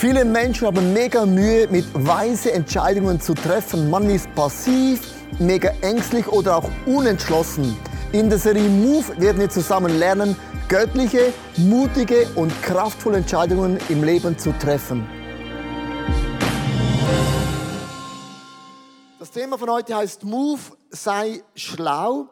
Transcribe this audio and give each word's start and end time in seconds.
Viele 0.00 0.24
Menschen 0.24 0.66
haben 0.66 0.94
mega 0.94 1.26
Mühe, 1.26 1.68
mit 1.68 1.84
weise 1.92 2.52
Entscheidungen 2.52 3.20
zu 3.20 3.34
treffen. 3.34 3.90
Man 3.90 4.08
ist 4.08 4.34
passiv, 4.34 5.02
mega 5.38 5.74
ängstlich 5.82 6.26
oder 6.26 6.56
auch 6.56 6.70
unentschlossen. 6.86 7.76
In 8.12 8.30
der 8.30 8.38
Serie 8.38 8.66
Move 8.66 9.04
werden 9.20 9.42
wir 9.42 9.50
zusammen 9.50 9.98
lernen, 9.98 10.36
göttliche, 10.68 11.34
mutige 11.58 12.26
und 12.34 12.50
kraftvolle 12.62 13.18
Entscheidungen 13.18 13.78
im 13.90 14.02
Leben 14.02 14.38
zu 14.38 14.52
treffen. 14.52 15.06
Das 19.18 19.30
Thema 19.30 19.58
von 19.58 19.68
heute 19.68 19.96
heißt 19.96 20.24
Move, 20.24 20.60
sei 20.88 21.42
schlau. 21.54 22.30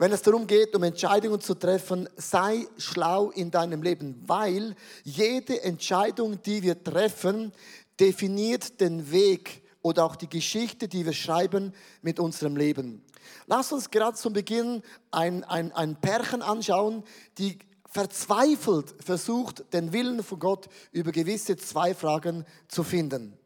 Wenn 0.00 0.12
es 0.12 0.22
darum 0.22 0.46
geht, 0.46 0.74
um 0.74 0.82
Entscheidungen 0.82 1.42
zu 1.42 1.54
treffen, 1.54 2.08
sei 2.16 2.66
schlau 2.78 3.28
in 3.32 3.50
deinem 3.50 3.82
Leben, 3.82 4.18
weil 4.26 4.74
jede 5.04 5.62
Entscheidung, 5.62 6.40
die 6.40 6.62
wir 6.62 6.82
treffen, 6.82 7.52
definiert 8.00 8.80
den 8.80 9.12
Weg 9.12 9.62
oder 9.82 10.06
auch 10.06 10.16
die 10.16 10.30
Geschichte, 10.30 10.88
die 10.88 11.04
wir 11.04 11.12
schreiben 11.12 11.74
mit 12.00 12.18
unserem 12.18 12.56
Leben. 12.56 13.04
Lass 13.46 13.72
uns 13.72 13.90
gerade 13.90 14.16
zum 14.16 14.32
Beginn 14.32 14.80
ein, 15.10 15.44
ein, 15.44 15.70
ein 15.72 16.00
Pärchen 16.00 16.40
anschauen, 16.40 17.04
die 17.36 17.58
verzweifelt 17.84 18.94
versucht, 19.04 19.70
den 19.74 19.92
Willen 19.92 20.22
von 20.22 20.38
Gott 20.38 20.70
über 20.92 21.12
gewisse 21.12 21.58
zwei 21.58 21.94
Fragen 21.94 22.46
zu 22.68 22.84
finden. 22.84 23.38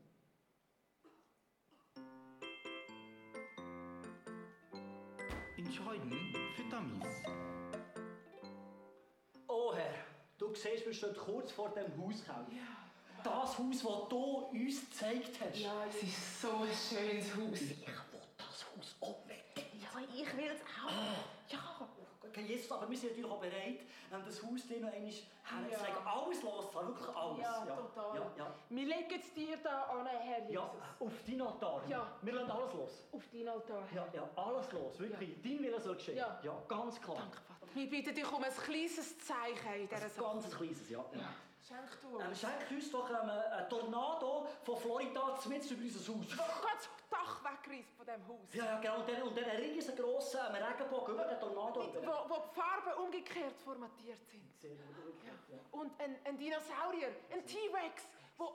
Siehst, 10.55 10.87
wir 10.87 10.93
stehen 10.93 11.17
kurz 11.17 11.53
vor 11.53 11.71
dem 11.71 11.87
Hauskauf. 12.01 12.47
Ja. 12.51 12.85
Das 13.23 13.59
Haus, 13.59 13.83
das 13.83 14.09
du 14.11 14.49
uns 14.53 14.91
gezeigt 14.91 15.39
hast. 15.41 15.59
Ja, 15.59 15.85
es 15.89 16.03
ist 16.03 16.43
so 16.43 16.49
ein 16.49 16.69
schönes 16.69 17.35
Haus. 17.35 17.61
Ich 17.61 17.79
will 17.79 18.21
das 18.37 18.67
Haus 18.67 18.97
unbedingt. 19.01 19.83
Ja, 19.83 20.01
ich 20.15 20.37
will 20.37 20.51
es 20.53 20.61
auch. 20.61 20.91
Ah. 20.91 21.25
Ja. 21.49 21.89
Okay, 22.29 22.47
Jesus, 22.47 22.71
aber 22.73 22.91
wir 22.91 22.99
sind 22.99 23.11
natürlich 23.11 23.31
auch 23.31 23.41
bereit, 23.41 23.81
ähm, 24.13 24.23
das 24.27 24.43
Haus 24.43 24.67
dir 24.67 24.81
noch 24.81 24.93
einmal 24.93 25.11
herzulegen. 25.11 26.05
Ja. 26.05 26.13
Alles 26.13 26.43
loszulassen, 26.43 26.89
wirklich 26.89 27.17
alles. 27.17 27.39
Ja, 27.39 27.67
ja. 27.67 27.77
total. 27.77 28.17
Ja, 28.17 28.33
ja. 28.37 28.55
Wir 28.69 28.87
legen 28.87 29.21
es 29.21 29.35
dir 29.35 29.57
da 29.59 29.83
an, 29.85 30.07
Herr 30.07 30.39
Jesus. 30.41 30.55
Ja, 30.55 30.71
auf 30.99 31.13
deinen 31.27 31.43
Altar. 31.43 31.83
Ja. 31.89 32.13
Wir 32.23 32.33
lassen 32.33 32.51
alles 32.51 32.75
los. 32.75 33.05
Auf 33.13 33.23
deinen 33.33 33.49
Altar. 33.49 33.83
Ja, 33.95 34.07
ja, 34.13 34.29
alles 34.37 34.73
los, 34.73 34.99
wirklich. 34.99 35.31
Ja. 35.31 35.37
Dein 35.45 35.63
Wille 35.63 35.81
soll 35.81 35.95
geschehen. 35.95 36.17
Ja. 36.17 36.41
ja, 36.43 36.63
ganz 36.67 37.01
klar. 37.01 37.17
Danke. 37.17 37.39
Wir 37.75 37.91
bitten 37.91 38.15
dich 38.15 38.33
um 38.33 38.43
ein 38.43 38.53
kleines 38.55 39.19
Zeichen 39.19 39.75
in 39.75 39.89
dieser 39.89 40.09
Sache. 40.09 40.27
Ein 40.27 40.41
ganz 40.41 40.57
kleines, 40.57 40.89
ja. 40.89 41.05
ja. 41.13 41.35
Schenk 41.67 42.01
du 42.03 42.17
uns. 42.17 42.25
Ähm, 42.25 42.35
schenk 42.37 42.71
uns 42.71 42.91
doch 42.91 43.11
ähm, 43.11 43.29
einen 43.29 43.69
Tornado 43.69 44.47
von 44.63 44.77
Florida 44.77 45.39
mit 45.49 45.71
über 45.71 45.83
unser 45.83 46.13
Haus. 46.13 46.27
Oh 46.39 46.61
Gott, 46.63 46.79
das 46.79 47.09
Dach 47.11 47.41
wegreißt 47.43 47.97
von 47.97 48.07
diesem 48.07 48.29
Haus. 48.29 48.55
Ja, 48.55 48.65
ja, 48.65 48.81
genau. 48.81 49.01
Und 49.01 49.09
dann, 49.09 49.23
und 49.23 49.37
dann 49.37 49.45
einen 49.45 49.73
riesengroßen 49.73 50.41
ähm, 50.49 50.63
Regenbogen 50.63 51.15
über 51.15 51.25
den 51.25 51.41
Tornado. 51.41 51.83
Mit, 51.83 52.07
wo, 52.07 52.29
wo 52.29 52.43
die 52.47 52.55
Farben 52.55 53.03
umgekehrt 53.03 53.57
formatiert 53.65 54.25
sind. 54.31 54.61
Sehr 54.61 54.71
gut. 54.71 55.19
Ja. 55.25 55.57
Ja. 55.57 55.61
Und 55.73 56.01
ein, 56.01 56.17
ein 56.25 56.39
Dinosaurier, 56.39 57.09
ein 57.33 57.45
T-Rex, 57.45 58.07
der 58.39 58.47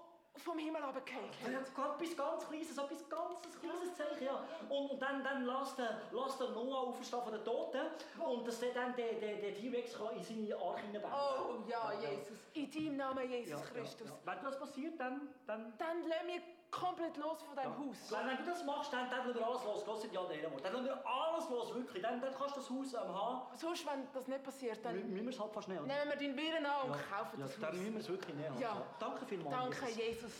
vom 0.42 0.58
Himmel 0.58 0.84
runtergefallen. 0.84 1.30
Ja, 1.44 1.60
etwas 1.60 1.74
ganz 2.16 2.48
Kleines, 2.48 2.72
etwas 2.72 3.10
ganz 3.10 3.60
kleines 3.60 3.96
Zeichen, 3.96 4.26
ja. 4.26 4.44
Und, 4.70 4.92
und 4.92 5.02
dann, 5.02 5.24
dann 5.24 5.46
lässt 5.46 5.78
der, 5.78 6.02
lässt 6.12 6.40
der 6.40 6.50
Noah 6.50 6.88
aufstehen 6.88 7.22
von 7.22 7.34
den 7.34 7.44
Toten 7.44 7.86
und 8.20 8.48
dass 8.48 8.60
dann 8.60 8.96
der, 8.96 9.14
der, 9.14 9.36
der 9.38 9.56
T-Rex 9.56 9.96
in 10.16 10.24
seine 10.24 10.56
Arche 10.56 10.86
hineinbauen 10.86 11.66
Oh 11.66 11.70
ja, 11.70 11.92
Jesus. 11.94 12.38
In 12.54 12.72
deinem 12.72 12.98
Namen, 12.98 13.30
Jesus 13.30 13.62
ja, 13.62 13.66
Christus. 13.74 14.08
Ja, 14.08 14.14
ja. 14.14 14.36
Wenn 14.36 14.44
das 14.44 14.60
passiert, 14.60 15.00
dann... 15.00 15.30
Dann, 15.48 15.74
dann 15.78 16.08
lassen 16.08 16.28
wir 16.28 16.59
komplett 16.72 17.18
los 17.18 17.42
von 17.42 17.56
deinem 17.56 17.78
Haus. 17.78 17.98
Wenn 18.10 18.38
du 18.38 18.44
das 18.44 18.64
machst, 18.64 18.94
dann, 18.94 19.10
dann 19.10 19.28
lassen 19.28 19.40
wir 19.40 19.48
alles 19.48 19.64
los. 19.64 19.86
Los 19.86 20.02
sind 20.02 20.14
ja 20.14 20.24
der 20.24 20.52
Wort. 20.52 20.64
Dann 20.64 20.74
lassen 20.74 20.86
wir 20.86 21.08
alles 21.08 21.50
los, 21.50 21.74
wirklich. 21.74 22.02
Dann, 22.02 22.22
dann 22.22 22.34
kannst 22.34 22.56
du 22.56 22.60
das 22.60 22.70
Haus 22.70 22.94
ähm, 22.94 23.14
haben. 23.14 23.58
Sonst, 23.58 23.86
wenn 23.86 24.08
das 24.14 24.28
nicht 24.28 24.44
passiert, 24.44 24.84
dann... 24.84 24.96
Müssen 24.96 25.26
wir 25.26 25.34
es 25.34 25.40
halt 25.40 25.52
fast 25.52 25.68
nehmen. 25.68 25.88
Nehmen 25.88 26.10
wir 26.10 26.16
deinen 26.16 26.38
Willen 26.38 26.66
an 26.66 26.92
und 26.92 27.10
kaufen 27.10 27.40
das 27.40 27.52
Haus. 27.52 27.62
Dann 27.62 27.78
müssen 27.78 27.94
wir 27.94 28.00
es 28.02 28.10
wirklich 28.10 28.36
nehmen. 28.36 28.60
Ja. 28.60 28.82
Danke 29.00 29.26
vielmals, 29.26 29.56
Danke, 29.56 29.86
Jesus. 29.88 29.98
Jesus. 29.98 30.32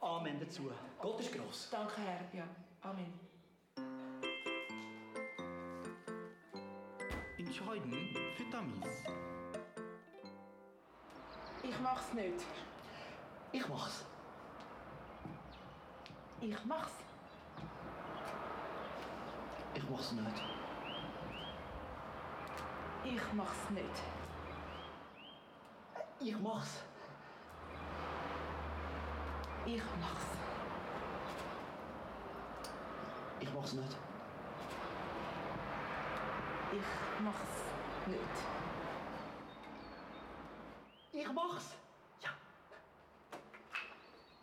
Amen 0.00 0.38
dazu. 0.38 0.70
Gott 1.00 1.20
ist 1.20 1.32
groß. 1.32 1.68
Danke, 1.70 2.00
Herr. 2.00 2.38
Ja. 2.38 2.44
Amen. 2.82 3.20
Entscheiden 7.38 8.16
für 8.36 8.44
Dummies. 8.44 9.04
Ich 11.62 11.80
mach's 11.80 12.12
nicht. 12.12 12.44
Ich 13.52 13.68
mach's. 13.68 14.04
Ich 16.46 16.64
mach's. 16.66 16.92
Ich 19.74 19.88
mach's 19.88 20.12
nicht. 20.12 20.42
Ich 23.02 23.32
mach's 23.32 23.70
nicht. 23.70 24.02
Ich 26.20 26.38
mach's. 26.38 26.82
Ich 29.64 29.82
mach's. 30.02 30.26
Ich 33.40 33.54
mach's 33.54 33.72
nicht. 33.72 33.96
Ich 36.72 37.20
mach's 37.24 37.56
nicht. 38.06 38.36
Ich 41.12 41.32
mach's. 41.32 41.74
Ja. 42.22 42.30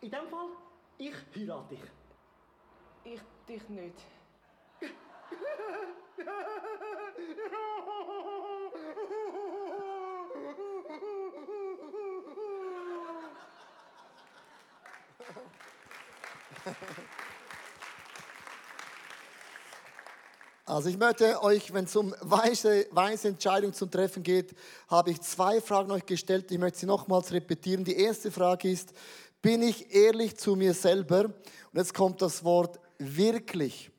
In 0.00 0.10
dem 0.10 0.28
Fall, 0.28 0.48
ich 1.08 1.14
heirate 1.34 1.74
dich. 1.74 1.80
Ich 3.04 3.20
dich 3.48 3.68
nicht. 3.68 3.96
Also 20.64 20.88
ich 20.88 20.96
möchte 20.96 21.42
euch, 21.42 21.74
wenn 21.74 21.84
es 21.84 21.94
um 21.96 22.14
weise, 22.20 22.86
weise 22.92 23.28
Entscheidungen 23.28 23.74
zum 23.74 23.90
Treffen 23.90 24.22
geht, 24.22 24.54
habe 24.88 25.10
ich 25.10 25.20
zwei 25.20 25.60
Fragen 25.60 25.90
euch 25.90 26.06
gestellt. 26.06 26.50
Ich 26.50 26.58
möchte 26.58 26.78
sie 26.78 26.86
nochmals 26.86 27.30
repetieren. 27.32 27.84
Die 27.84 27.96
erste 27.96 28.30
Frage 28.30 28.70
ist, 28.70 28.94
bin 29.42 29.62
ich 29.62 29.92
ehrlich 29.94 30.36
zu 30.36 30.56
mir 30.56 30.72
selber? 30.72 31.24
Und 31.24 31.34
jetzt 31.74 31.92
kommt 31.92 32.22
das 32.22 32.44
Wort 32.44 32.78
wirklich. 32.98 33.90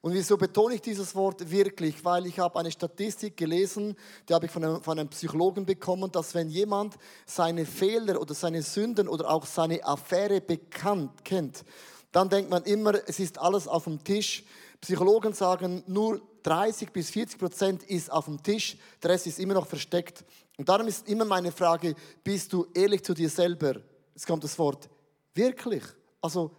Und 0.00 0.12
wieso 0.12 0.36
betone 0.36 0.74
ich 0.74 0.82
dieses 0.82 1.14
Wort 1.14 1.50
wirklich? 1.50 2.04
Weil 2.04 2.26
ich 2.26 2.38
habe 2.38 2.58
eine 2.58 2.70
Statistik 2.70 3.38
gelesen, 3.38 3.96
die 4.28 4.34
habe 4.34 4.46
ich 4.46 4.52
von 4.52 4.62
einem, 4.62 4.82
von 4.82 4.98
einem 4.98 5.08
Psychologen 5.08 5.64
bekommen, 5.64 6.12
dass 6.12 6.34
wenn 6.34 6.50
jemand 6.50 6.94
seine 7.24 7.64
Fehler 7.64 8.20
oder 8.20 8.34
seine 8.34 8.62
Sünden 8.62 9.08
oder 9.08 9.30
auch 9.30 9.46
seine 9.46 9.82
Affäre 9.82 10.42
bekannt 10.42 11.24
kennt, 11.24 11.64
dann 12.12 12.28
denkt 12.28 12.50
man 12.50 12.62
immer, 12.64 12.92
es 13.08 13.18
ist 13.18 13.38
alles 13.38 13.66
auf 13.66 13.84
dem 13.84 14.04
Tisch. 14.04 14.44
Psychologen 14.82 15.32
sagen, 15.32 15.82
nur 15.86 16.20
30 16.42 16.92
bis 16.92 17.08
40 17.08 17.38
Prozent 17.38 17.82
ist 17.84 18.12
auf 18.12 18.26
dem 18.26 18.42
Tisch, 18.42 18.76
der 19.02 19.12
Rest 19.12 19.26
ist 19.26 19.38
immer 19.38 19.54
noch 19.54 19.66
versteckt. 19.66 20.22
Und 20.58 20.68
darum 20.68 20.86
ist 20.86 21.08
immer 21.08 21.24
meine 21.24 21.50
Frage, 21.50 21.94
bist 22.22 22.52
du 22.52 22.66
ehrlich 22.74 23.02
zu 23.02 23.14
dir 23.14 23.30
selber? 23.30 23.80
Jetzt 24.14 24.26
kommt 24.26 24.44
das 24.44 24.58
Wort 24.58 24.88
wirklich. 25.34 25.82
Also 26.20 26.50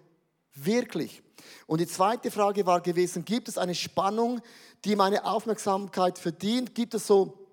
wirklich. 0.54 1.24
Und 1.68 1.82
die 1.82 1.88
zweite 1.88 2.32
Frage 2.32 2.66
war 2.66 2.82
gewesen, 2.82 3.26
gibt 3.26 3.48
es 3.48 3.58
eine 3.58 3.76
Spannung, 3.76 4.42
die 4.84 4.96
meine 4.96 5.26
Aufmerksamkeit 5.26 6.20
verdient? 6.20 6.76
Gibt 6.76 6.94
es 6.94 7.08
so 7.08 7.48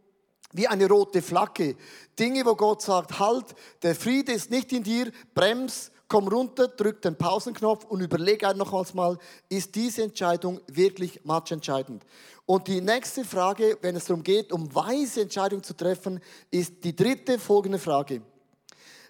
wie 0.52 0.68
eine 0.68 0.88
rote 0.88 1.22
Flagge? 1.22 1.76
Dinge, 2.18 2.44
wo 2.44 2.54
Gott 2.54 2.82
sagt, 2.82 3.18
halt, 3.18 3.46
der 3.82 3.94
Friede 3.94 4.32
ist 4.32 4.50
nicht 4.50 4.72
in 4.72 4.82
dir, 4.82 5.10
brems, 5.34 5.90
komm 6.08 6.28
runter, 6.28 6.68
drück 6.68 7.00
den 7.00 7.16
Pausenknopf 7.16 7.84
und 7.86 8.00
überlege 8.00 8.54
nochmals 8.54 8.92
mal, 8.92 9.18
ist 9.48 9.74
diese 9.74 10.02
Entscheidung 10.02 10.60
wirklich 10.66 11.24
matchentscheidend? 11.24 12.04
Und 12.44 12.68
die 12.68 12.82
nächste 12.82 13.24
Frage, 13.24 13.78
wenn 13.80 13.96
es 13.96 14.04
darum 14.04 14.22
geht, 14.22 14.52
um 14.52 14.74
weise 14.74 15.22
Entscheidungen 15.22 15.62
zu 15.62 15.74
treffen, 15.74 16.20
ist 16.50 16.84
die 16.84 16.94
dritte 16.94 17.38
folgende 17.38 17.78
Frage. 17.78 18.20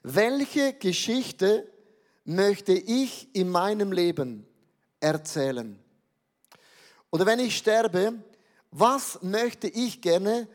Welche 0.02 0.72
Geschichte 0.72 1.70
möchte 2.24 2.72
ich 2.72 3.28
in 3.34 3.48
meinem 3.48 3.92
Leben 3.92 4.46
erzählen? 5.00 5.78
Oder 7.10 7.26
wenn 7.26 7.38
ich 7.38 7.56
sterbe, 7.56 8.14
was 8.70 9.22
möchte 9.22 9.68
ich 9.68 10.00
gerne, 10.00 10.48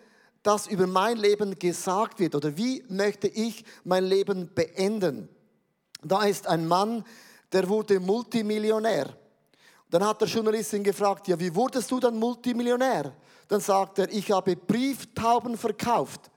dass 0.44 0.68
über 0.68 0.88
mein 0.88 1.18
Leben 1.18 1.58
gesagt 1.60 2.20
wird? 2.20 2.36
Oder 2.36 2.58
wie 2.58 2.84
möchte 2.90 3.28
ich 3.28 3.64
mein 3.84 4.06
Leben 4.06 4.54
beenden? 4.54 5.30
Da 6.04 6.24
ist 6.24 6.48
ein 6.48 6.68
Mann, 6.68 7.04
der 7.52 7.68
wurde 7.70 8.00
Multimillionär. 8.00 9.16
Dann 9.90 10.06
hat 10.06 10.20
der 10.20 10.28
Journalistin 10.28 10.84
gefragt, 10.84 11.28
ja, 11.28 11.40
wie 11.40 11.54
wurdest 11.54 11.90
du 11.92 12.00
dann 12.00 12.18
Multimillionär? 12.18 13.14
Dann 13.48 13.62
sagt 13.62 14.00
er, 14.00 14.12
ich 14.12 14.32
habe 14.32 14.56
Brieftauben 14.56 15.58
verkauft. 15.58 16.30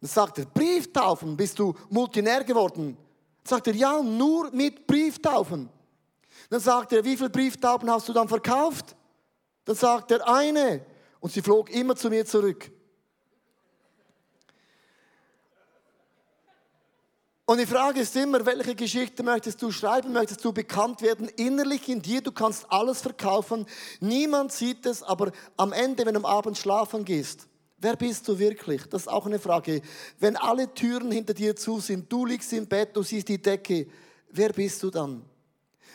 Dann 0.00 0.10
sagt 0.10 0.38
er, 0.38 0.46
Brieftauben, 0.46 1.36
bist 1.36 1.58
du 1.58 1.74
Multinär 1.88 2.44
geworden? 2.44 2.96
Sagt 3.44 3.68
er, 3.68 3.74
ja, 3.74 4.02
nur 4.02 4.50
mit 4.50 4.86
Brieftauben. 4.86 5.68
Dann 6.50 6.60
sagt 6.60 6.92
er, 6.92 7.04
wie 7.04 7.16
viele 7.16 7.30
Brieftauben 7.30 7.90
hast 7.90 8.08
du 8.08 8.12
dann 8.12 8.28
verkauft? 8.28 8.96
Dann 9.64 9.76
sagt 9.76 10.10
er, 10.10 10.28
eine. 10.28 10.84
Und 11.20 11.32
sie 11.32 11.42
flog 11.42 11.70
immer 11.70 11.96
zu 11.96 12.08
mir 12.08 12.26
zurück. 12.26 12.70
Und 17.48 17.58
die 17.58 17.66
Frage 17.66 18.00
ist 18.00 18.16
immer, 18.16 18.44
welche 18.44 18.74
Geschichte 18.74 19.22
möchtest 19.22 19.62
du 19.62 19.70
schreiben? 19.70 20.12
Möchtest 20.12 20.44
du 20.44 20.52
bekannt 20.52 21.00
werden? 21.00 21.28
Innerlich 21.28 21.88
in 21.88 22.02
dir, 22.02 22.20
du 22.20 22.32
kannst 22.32 22.66
alles 22.70 23.00
verkaufen. 23.00 23.66
Niemand 24.00 24.50
sieht 24.50 24.84
es, 24.84 25.04
aber 25.04 25.30
am 25.56 25.72
Ende, 25.72 26.04
wenn 26.04 26.14
du 26.14 26.20
am 26.20 26.26
Abend 26.26 26.58
schlafen 26.58 27.04
gehst, 27.04 27.46
wer 27.78 27.96
bist 27.96 28.26
du 28.28 28.38
wirklich? 28.38 28.82
Das 28.84 29.02
ist 29.02 29.08
auch 29.08 29.26
eine 29.26 29.38
Frage. 29.38 29.82
Wenn 30.18 30.36
alle 30.36 30.72
Türen 30.72 31.10
hinter 31.10 31.34
dir 31.34 31.54
zu 31.56 31.80
sind, 31.80 32.10
du 32.10 32.26
liegst 32.26 32.52
im 32.52 32.66
Bett, 32.66 32.96
du 32.96 33.02
siehst 33.02 33.28
die 33.28 33.40
Decke, 33.40 33.86
wer 34.30 34.52
bist 34.52 34.82
du 34.82 34.90
dann? 34.90 35.22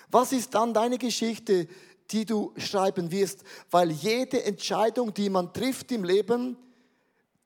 Was 0.10 0.31
ist 0.31 0.54
dann 0.54 0.74
deine 0.74 0.98
Geschichte, 0.98 1.68
die 2.12 2.25
du 2.25 2.54
schreiben 2.57 3.12
wirst? 3.12 3.44
Weil 3.69 3.92
jede 3.92 4.44
Entscheidung, 4.44 5.13
die 5.13 5.30
man 5.30 5.54
trifft 5.54 5.92
im 5.92 6.04
Leben, 6.04 6.57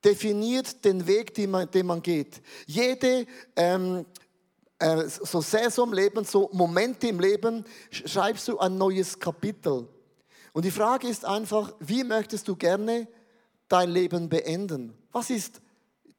definiert 0.04 0.84
den 0.84 1.06
Weg, 1.06 1.34
den 1.34 1.50
man, 1.50 1.70
den 1.70 1.86
man 1.86 2.02
geht. 2.02 2.40
Jede 2.66 3.26
ähm, 3.56 4.04
äh, 4.78 5.04
so 5.08 5.40
Saison 5.40 5.88
im 5.88 5.94
Leben, 5.94 6.24
so 6.24 6.50
Momente 6.52 7.08
im 7.08 7.18
Leben, 7.18 7.64
schreibst 7.90 8.48
du 8.48 8.58
ein 8.58 8.76
neues 8.76 9.18
Kapitel. 9.18 9.88
Und 10.52 10.64
die 10.64 10.70
Frage 10.70 11.08
ist 11.08 11.24
einfach, 11.24 11.74
wie 11.80 12.04
möchtest 12.04 12.46
du 12.48 12.56
gerne 12.56 13.08
dein 13.68 13.90
Leben 13.90 14.28
beenden? 14.28 14.96
Was 15.12 15.30
ist 15.30 15.60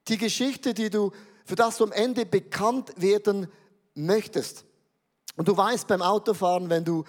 die 0.08 0.18
Geschichte, 0.18 0.74
die 0.74 0.90
du, 0.90 1.12
für 1.46 1.56
das 1.56 1.78
du 1.78 1.86
am 1.86 1.92
Ende 1.92 2.26
bekannt 2.26 2.94
werden 2.98 3.48
möchtest? 3.94 4.66
Und 5.36 5.48
du 5.48 5.56
weißt 5.56 5.88
beim 5.88 6.02
Autofahren, 6.02 6.70
wenn 6.70 6.84
du 6.84 7.04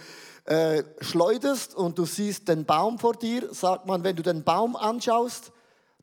äh, 0.45 0.83
schleuderst 1.01 1.75
und 1.75 1.99
du 1.99 2.05
siehst 2.05 2.49
den 2.49 2.65
Baum 2.65 2.99
vor 2.99 3.15
dir, 3.15 3.53
sagt 3.53 3.87
man, 3.87 4.05
wenn 4.05 4.17
du 4.17 4.23
den 4.23 4.45
Baum 4.45 4.77
anschaust, 4.77 5.53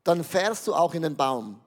dann 0.04 0.22
fährst 0.22 0.66
du 0.66 0.74
auch 0.74 0.94
in 0.94 1.02
den 1.02 1.16
Baum. 1.16 1.60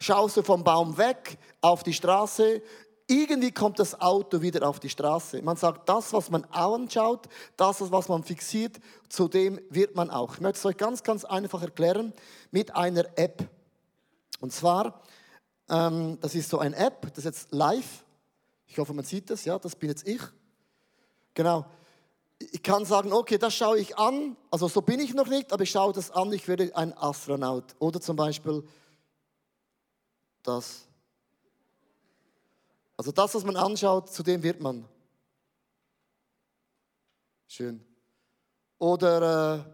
Schaust 0.00 0.36
du 0.36 0.42
vom 0.42 0.64
Baum 0.64 0.96
weg 0.96 1.38
auf 1.60 1.82
die 1.82 1.92
Straße, 1.92 2.62
irgendwie 3.10 3.52
kommt 3.52 3.78
das 3.78 4.00
Auto 4.00 4.40
wieder 4.40 4.68
auf 4.68 4.80
die 4.80 4.88
Straße. 4.88 5.42
Man 5.42 5.56
sagt, 5.56 5.88
das, 5.88 6.12
was 6.12 6.30
man 6.30 6.44
anschaut, 6.46 7.28
das, 7.56 7.90
was 7.90 8.08
man 8.08 8.22
fixiert, 8.22 8.78
zu 9.08 9.28
dem 9.28 9.60
wird 9.68 9.96
man 9.96 10.10
auch. 10.10 10.34
Ich 10.34 10.40
möchte 10.40 10.58
es 10.58 10.64
euch 10.66 10.76
ganz, 10.76 11.02
ganz 11.02 11.24
einfach 11.24 11.62
erklären 11.62 12.12
mit 12.50 12.74
einer 12.74 13.06
App. 13.16 13.48
Und 14.40 14.52
zwar, 14.52 15.02
ähm, 15.68 16.18
das 16.20 16.34
ist 16.34 16.48
so 16.48 16.58
eine 16.58 16.76
App, 16.76 17.02
das 17.02 17.18
ist 17.18 17.24
jetzt 17.24 17.52
live. 17.52 18.04
Ich 18.66 18.78
hoffe, 18.78 18.94
man 18.94 19.04
sieht 19.04 19.28
das, 19.28 19.44
ja, 19.44 19.58
das 19.58 19.76
bin 19.76 19.90
jetzt 19.90 20.06
ich. 20.06 20.22
Genau 21.34 21.66
ich 22.40 22.62
kann 22.62 22.84
sagen, 22.84 23.12
okay, 23.12 23.36
das 23.36 23.54
schaue 23.54 23.78
ich 23.78 23.98
an, 23.98 24.36
also 24.50 24.66
so 24.66 24.80
bin 24.80 24.98
ich 24.98 25.12
noch 25.12 25.26
nicht, 25.26 25.52
aber 25.52 25.62
ich 25.62 25.70
schaue 25.70 25.92
das 25.92 26.10
an, 26.10 26.32
ich 26.32 26.48
werde 26.48 26.74
ein 26.74 26.96
Astronaut. 26.96 27.76
Oder 27.78 28.00
zum 28.00 28.16
Beispiel 28.16 28.64
das. 30.42 30.86
Also 33.00 33.12
das, 33.12 33.34
was 33.34 33.44
man 33.44 33.56
anschaut, 33.56 34.12
zu 34.12 34.22
dem 34.22 34.42
wird 34.42 34.60
man. 34.60 34.86
Schön. 37.48 37.82
Oder 38.78 39.16
äh, 39.22 39.64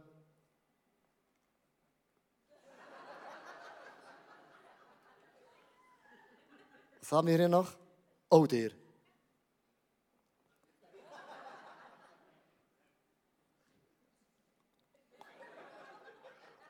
was 7.00 7.11
haben 7.11 7.26
wir 7.26 7.37
hier 7.37 7.49
noch? 7.49 7.73
Oh, 8.31 8.46
der. 8.46 8.70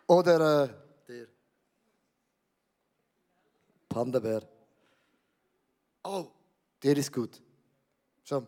Oder 0.06 0.64
äh, 0.64 0.68
der 1.06 1.26
Panda-Bär. 3.90 4.48
Oh, 6.02 6.30
der 6.82 6.96
ist 6.96 7.12
gut. 7.12 7.42
Schau. 8.24 8.46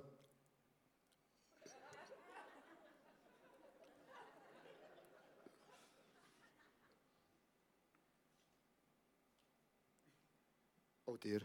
Oh, 11.07 11.17
der. 11.17 11.41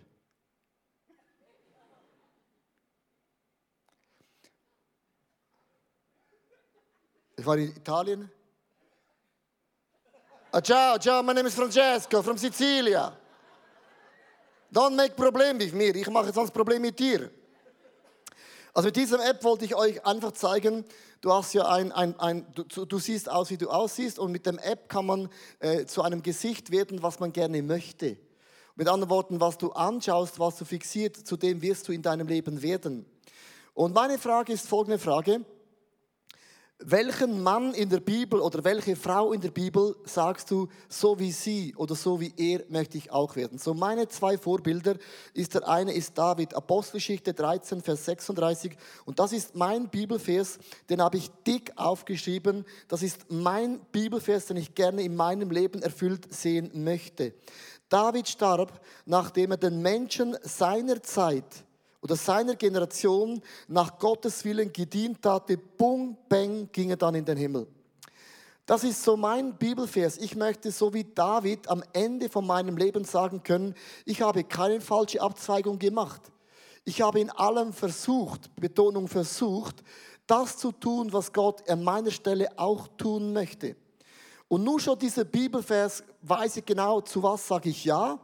Ich 7.35 7.45
war 7.45 7.57
in 7.57 7.75
Italien 7.75 8.31
Uh, 10.55 10.61
ciao, 10.61 10.99
ciao, 10.99 11.23
my 11.23 11.33
name 11.33 11.47
is 11.47 11.55
Francesco 11.55 12.21
from 12.21 12.37
Sicilia. 12.37 13.11
Don't 14.73 14.95
make 14.95 15.15
problem 15.15 15.59
with 15.59 15.71
me. 15.71 15.89
Ich 15.89 16.09
mache 16.09 16.33
sonst 16.33 16.51
Problem 16.51 16.81
mit 16.81 16.97
dir. 16.97 17.29
Also 18.73 18.87
mit 18.87 18.95
dieser 18.95 19.23
App 19.23 19.43
wollte 19.43 19.65
ich 19.65 19.75
euch 19.75 20.03
einfach 20.03 20.31
zeigen, 20.31 20.83
du 21.21 21.31
hast 21.31 21.53
ja 21.53 21.67
ein, 21.67 21.91
ein, 21.91 22.19
ein 22.19 22.47
du, 22.55 22.85
du, 22.85 22.97
siehst 22.97 23.29
aus, 23.29 23.51
wie 23.51 23.57
du 23.57 23.69
aussiehst 23.69 24.17
und 24.17 24.31
mit 24.31 24.47
dem 24.47 24.57
App 24.57 24.89
kann 24.89 25.05
man 25.05 25.29
äh, 25.59 25.85
zu 25.85 26.01
einem 26.01 26.23
Gesicht 26.23 26.71
werden, 26.71 27.03
was 27.03 27.19
man 27.19 27.31
gerne 27.31 27.61
möchte. 27.61 28.17
Mit 28.75 28.87
anderen 28.87 29.11
Worten, 29.11 29.39
was 29.39 29.59
du 29.59 29.71
anschaust, 29.73 30.39
was 30.39 30.57
du 30.57 30.65
fixiert, 30.65 31.15
zu 31.17 31.37
dem 31.37 31.61
wirst 31.61 31.87
du 31.87 31.91
in 31.91 32.01
deinem 32.01 32.27
Leben 32.27 32.63
werden. 32.63 33.05
Und 33.75 33.93
meine 33.93 34.17
Frage 34.17 34.53
ist 34.53 34.67
folgende 34.67 34.97
Frage 34.97 35.45
welchen 36.85 37.41
Mann 37.41 37.73
in 37.73 37.89
der 37.89 37.99
Bibel 37.99 38.39
oder 38.39 38.63
welche 38.63 38.95
Frau 38.95 39.33
in 39.33 39.41
der 39.41 39.51
Bibel 39.51 39.95
sagst 40.05 40.51
du, 40.51 40.67
so 40.89 41.19
wie 41.19 41.31
sie 41.31 41.73
oder 41.75 41.95
so 41.95 42.19
wie 42.19 42.33
er 42.37 42.63
möchte 42.69 42.97
ich 42.97 43.11
auch 43.11 43.35
werden? 43.35 43.57
So 43.57 43.73
meine 43.73 44.07
zwei 44.07 44.37
Vorbilder 44.37 44.95
ist 45.33 45.53
der 45.53 45.67
eine 45.67 45.93
ist 45.93 46.17
David, 46.17 46.53
Apostelgeschichte 46.53 47.33
13, 47.33 47.81
Vers 47.81 48.05
36 48.05 48.75
und 49.05 49.19
das 49.19 49.33
ist 49.33 49.55
mein 49.55 49.89
Bibelvers, 49.89 50.59
den 50.89 51.01
habe 51.01 51.17
ich 51.17 51.29
dick 51.47 51.71
aufgeschrieben. 51.75 52.65
Das 52.87 53.03
ist 53.03 53.25
mein 53.29 53.79
Bibelvers, 53.91 54.47
den 54.47 54.57
ich 54.57 54.75
gerne 54.75 55.03
in 55.03 55.15
meinem 55.15 55.51
Leben 55.51 55.81
erfüllt 55.81 56.33
sehen 56.33 56.71
möchte. 56.83 57.33
David 57.89 58.27
starb, 58.27 58.81
nachdem 59.05 59.51
er 59.51 59.57
den 59.57 59.81
Menschen 59.81 60.35
seiner 60.41 61.03
Zeit 61.03 61.45
oder 62.03 62.17
seiner 62.17 62.55
Generation 62.55 63.41
nach 63.69 63.97
Gottes 63.97 64.43
Willen 64.43 64.73
gedient 64.73 65.25
hatte, 65.25 65.57
bung, 65.57 66.17
bang, 66.27 66.69
ging 66.71 66.89
er 66.89 66.97
dann 66.97 67.15
in 67.15 67.23
den 67.23 67.37
Himmel. 67.37 67.65
Das 68.65 68.83
ist 68.83 69.01
so 69.01 69.15
mein 69.15 69.57
Bibelvers. 69.57 70.17
Ich 70.17 70.35
möchte 70.35 70.69
so 70.71 70.93
wie 70.93 71.05
David 71.05 71.67
am 71.69 71.81
Ende 71.93 72.29
von 72.29 72.45
meinem 72.45 72.75
Leben 72.75 73.05
sagen 73.05 73.41
können, 73.41 73.73
ich 74.05 74.21
habe 74.21 74.43
keine 74.43 74.81
falsche 74.81 75.21
Abzweigung 75.21 75.79
gemacht. 75.79 76.21
Ich 76.83 77.01
habe 77.01 77.21
in 77.21 77.29
allem 77.29 77.71
versucht, 77.71 78.53
Betonung 78.57 79.07
versucht, 79.07 79.81
das 80.27 80.57
zu 80.57 80.73
tun, 80.73 81.11
was 81.13 81.31
Gott 81.31 81.69
an 81.69 81.83
meiner 81.83 82.11
Stelle 82.11 82.49
auch 82.57 82.89
tun 82.97 83.31
möchte. 83.31 83.77
Und 84.49 84.65
nur 84.65 84.79
schon 84.79 84.99
dieser 84.99 85.23
Bibelvers 85.23 86.03
weiß 86.21 86.57
ich 86.57 86.65
genau, 86.65 86.99
zu 86.99 87.23
was 87.23 87.47
sage 87.47 87.69
ich 87.69 87.85
ja 87.85 88.19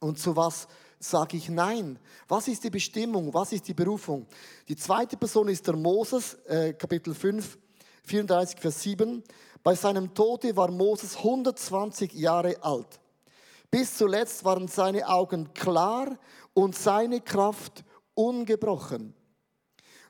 und 0.00 0.18
zu 0.18 0.34
was 0.34 0.66
sage 0.98 1.36
ich 1.36 1.48
nein. 1.48 1.98
Was 2.28 2.48
ist 2.48 2.64
die 2.64 2.70
Bestimmung? 2.70 3.32
Was 3.34 3.52
ist 3.52 3.68
die 3.68 3.74
Berufung? 3.74 4.26
Die 4.68 4.76
zweite 4.76 5.16
Person 5.16 5.48
ist 5.48 5.66
der 5.66 5.76
Moses, 5.76 6.34
äh, 6.46 6.72
Kapitel 6.72 7.14
5, 7.14 7.58
34, 8.04 8.60
Vers 8.60 8.82
7. 8.82 9.22
Bei 9.62 9.74
seinem 9.74 10.14
Tode 10.14 10.56
war 10.56 10.70
Moses 10.70 11.16
120 11.16 12.12
Jahre 12.14 12.56
alt. 12.62 13.00
Bis 13.70 13.96
zuletzt 13.96 14.44
waren 14.44 14.68
seine 14.68 15.08
Augen 15.08 15.52
klar 15.52 16.18
und 16.54 16.76
seine 16.76 17.20
Kraft 17.20 17.84
ungebrochen. 18.14 19.14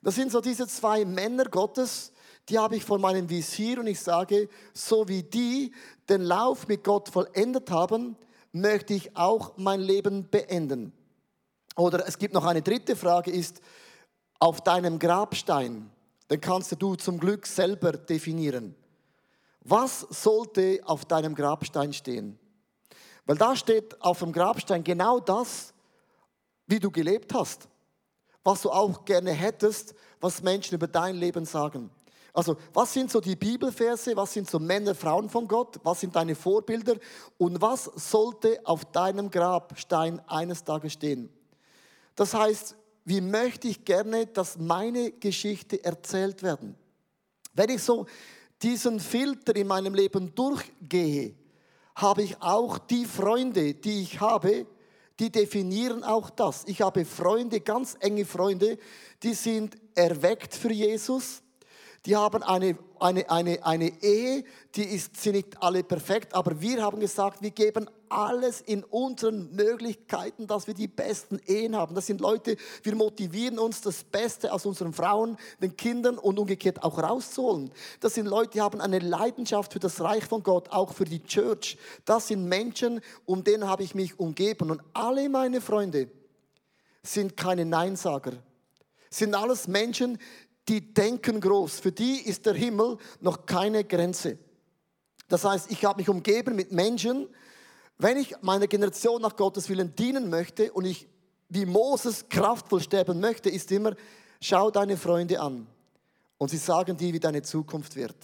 Das 0.02 0.14
sind 0.14 0.31
so 0.31 0.40
diese 0.40 0.69
zwei 0.69 1.05
Männer 1.05 1.47
Gottes, 1.47 2.12
die 2.49 2.59
habe 2.59 2.76
ich 2.76 2.85
vor 2.85 2.99
meinem 2.99 3.28
Visier 3.28 3.81
und 3.81 3.88
ich 3.88 3.99
sage, 3.99 4.49
so 4.73 5.09
wie 5.09 5.23
die 5.25 5.73
den 6.09 6.21
Lauf 6.21 6.69
mit 6.69 6.85
Gott 6.85 7.09
vollendet 7.09 7.71
haben, 7.71 8.16
möchte 8.61 8.95
ich 8.95 9.17
auch 9.17 9.57
mein 9.57 9.81
Leben 9.81 10.29
beenden? 10.29 10.93
Oder 11.77 12.07
es 12.07 12.19
gibt 12.19 12.35
noch 12.35 12.45
eine 12.45 12.63
dritte 12.63 12.97
Frage, 12.97 13.31
ist 13.31 13.61
auf 14.39 14.61
deinem 14.63 14.99
Grabstein, 14.99 15.91
den 16.31 16.41
kannst 16.41 16.75
du 16.81 16.95
zum 16.97 17.19
Glück 17.19 17.47
selber 17.47 17.93
definieren. 17.93 18.75
Was 19.61 20.01
sollte 20.01 20.81
auf 20.85 21.05
deinem 21.05 21.35
Grabstein 21.35 21.93
stehen? 21.93 22.39
Weil 23.27 23.37
da 23.37 23.57
steht 23.57 24.01
auf 24.01 24.21
dem 24.21 24.33
Grabstein 24.33 24.85
genau 24.85 25.19
das, 25.19 25.75
wie 26.67 26.79
du 26.79 26.91
gelebt 26.91 27.35
hast, 27.35 27.69
was 28.45 28.63
du 28.63 28.71
auch 28.71 29.05
gerne 29.05 29.33
hättest, 29.33 29.95
was 30.21 30.43
Menschen 30.43 30.75
über 30.75 30.87
dein 30.87 31.17
Leben 31.17 31.45
sagen. 31.45 31.91
Also, 32.37 32.59
was 32.75 32.93
sind 32.93 33.11
so 33.11 33.19
die 33.19 33.35
Bibelverse? 33.35 34.14
Was 34.14 34.35
sind 34.35 34.50
so 34.50 34.59
Männer, 34.59 34.95
Frauen 34.95 35.31
von 35.31 35.49
Gott? 35.49 35.81
Was 35.83 36.00
sind 36.00 36.14
deine 36.14 36.35
Vorbilder? 36.35 36.97
Und 37.38 37.62
was 37.62 37.85
sollte 37.95 38.61
auf 38.64 38.85
deinem 38.85 39.31
Grabstein 39.31 40.21
eines 40.26 40.62
Tages 40.62 40.93
stehen? 40.93 41.31
Das 42.14 42.35
heißt, 42.35 42.76
wie 43.07 43.23
möchte 43.23 43.69
ich 43.69 43.87
gerne, 43.87 44.26
dass 44.26 44.59
meine 44.59 45.12
Geschichte 45.12 45.83
erzählt 45.83 46.43
werden. 46.43 46.76
Wenn 47.55 47.71
ich 47.71 47.83
so 47.83 48.05
diesen 48.61 49.00
Filter 49.00 49.57
in 49.57 49.69
meinem 49.69 49.95
Leben 49.95 50.35
durchgehe, 50.35 51.35
habe 51.95 52.23
ich 52.23 52.43
auch 52.43 52.76
die 52.76 53.07
Freunde, 53.07 53.73
die 53.73 54.02
ich 54.02 54.21
habe, 54.21 54.66
die 55.19 55.33
definieren 55.33 56.05
auch 56.05 56.28
das. 56.28 56.64
Ich 56.66 56.83
habe 56.83 57.07
Freunde, 57.07 57.61
ganz 57.61 57.97
enge 58.00 58.26
Freunde, 58.26 58.76
die 59.23 59.33
sind 59.33 59.78
erweckt 59.95 60.55
für 60.55 60.71
Jesus, 60.71 61.40
die 62.07 62.17
haben 62.17 62.43
eine, 62.43 62.79
eine, 63.01 63.29
eine, 63.29 63.65
eine 63.67 64.03
Ehe, 64.03 64.45
die 64.75 64.85
ist, 64.85 65.17
sind 65.17 65.35
nicht 65.35 65.61
alle 65.61 65.83
perfekt, 65.83 66.35
aber 66.35 66.61
wir 66.61 66.83
haben 66.83 67.01
gesagt, 67.01 67.43
wir 67.43 67.51
geben 67.51 67.91
alles 68.09 68.61
in 68.61 68.85
unseren 68.85 69.55
Möglichkeiten, 69.55 70.47
dass 70.47 70.69
wir 70.69 70.75
die 70.75 70.87
besten 70.87 71.41
Ehen 71.47 71.75
haben. 71.75 71.97
Das 71.97 72.07
sind 72.07 72.21
Leute, 72.21 72.57
wir 72.85 72.95
motivieren 72.95 73.59
uns, 73.59 73.81
das 73.81 74.05
Beste 74.05 74.53
aus 74.53 74.65
unseren 74.65 74.93
Frauen, 74.93 75.37
den 75.61 75.77
Kindern 75.77 76.17
und 76.17 76.39
umgekehrt 76.39 76.85
auch 76.85 77.03
rauszuholen. 77.03 77.73
Das 78.01 78.15
sind 78.15 78.27
Leute, 78.27 78.53
die 78.53 78.61
haben 78.61 78.81
eine 78.81 79.01
Leidenschaft 79.01 79.73
für 79.73 79.81
das 79.81 80.01
Reich 80.01 80.25
von 80.25 80.45
Gott, 80.45 80.71
auch 80.71 80.95
für 80.95 81.05
die 81.05 81.25
Church. 81.25 81.77
Das 82.05 82.29
sind 82.29 82.45
Menschen, 82.45 83.01
um 83.25 83.43
denen 83.43 83.69
habe 83.69 83.83
ich 83.83 83.97
mich 83.97 84.19
umgeben. 84.21 84.71
Und 84.71 84.81
alle 84.93 85.29
meine 85.29 85.61
Freunde 85.61 86.09
sind 87.03 87.37
keine 87.37 87.65
Neinsager. 87.65 88.33
Sind 89.11 89.35
alles 89.35 89.67
Menschen, 89.69 90.19
die 90.69 90.93
denken 90.93 91.41
groß. 91.41 91.81
Für 91.81 91.93
die 91.93 92.21
ist 92.21 92.47
der 92.47 92.55
Himmel 92.55 92.99
noch 93.21 93.47
keine 93.47 93.85
Grenze. 93.85 94.39
Das 95.29 95.45
heißt, 95.45 95.71
ich 95.71 95.85
habe 95.85 96.01
mich 96.01 96.09
umgeben 96.09 96.57
mit 96.57 96.73
Menschen, 96.73 97.29
wenn 97.99 98.19
ich 98.19 98.35
meiner 98.43 98.67
Generation 98.67 99.23
nach 99.23 99.37
Gottes 99.37 99.69
Willen 99.69 99.95
dienen 99.95 100.29
möchte 100.29 100.73
und 100.73 100.85
ich 100.85 101.09
wie 101.49 101.65
Moses 101.65 102.29
kraftvoll 102.29 102.81
sterben 102.81 103.21
möchte, 103.21 103.49
ist 103.49 103.71
immer, 103.71 103.95
schau 104.41 104.71
deine 104.71 104.97
Freunde 104.97 105.41
an 105.41 105.67
und 106.39 106.51
sie 106.51 106.57
sagen 106.57 106.97
dir, 106.97 107.13
wie 107.13 107.21
deine 107.21 107.43
Zukunft 107.43 107.97
wird. 107.97 108.17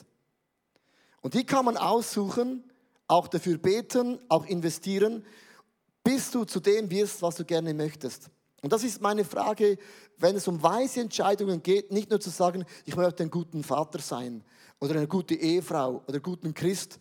Und 1.20 1.34
die 1.34 1.44
kann 1.44 1.64
man 1.64 1.76
aussuchen, 1.76 2.64
auch 3.06 3.28
dafür 3.28 3.58
beten, 3.58 4.18
auch 4.28 4.44
investieren, 4.46 5.24
bis 6.02 6.30
du 6.30 6.44
zu 6.44 6.58
dem 6.58 6.90
wirst, 6.90 7.22
was 7.22 7.36
du 7.36 7.44
gerne 7.44 7.72
möchtest. 7.74 8.28
Und 8.62 8.72
das 8.72 8.84
ist 8.84 9.00
meine 9.00 9.24
Frage, 9.24 9.76
wenn 10.18 10.36
es 10.36 10.46
um 10.46 10.62
weise 10.62 11.00
Entscheidungen 11.00 11.62
geht, 11.62 11.90
nicht 11.90 12.08
nur 12.10 12.20
zu 12.20 12.30
sagen, 12.30 12.64
ich 12.84 12.96
möchte 12.96 13.24
ein 13.24 13.30
guter 13.30 13.62
Vater 13.62 13.98
sein 13.98 14.44
oder 14.78 14.94
eine 14.94 15.08
gute 15.08 15.34
Ehefrau 15.34 16.02
oder 16.06 16.14
einen 16.14 16.22
guten 16.22 16.54
Christ. 16.54 17.00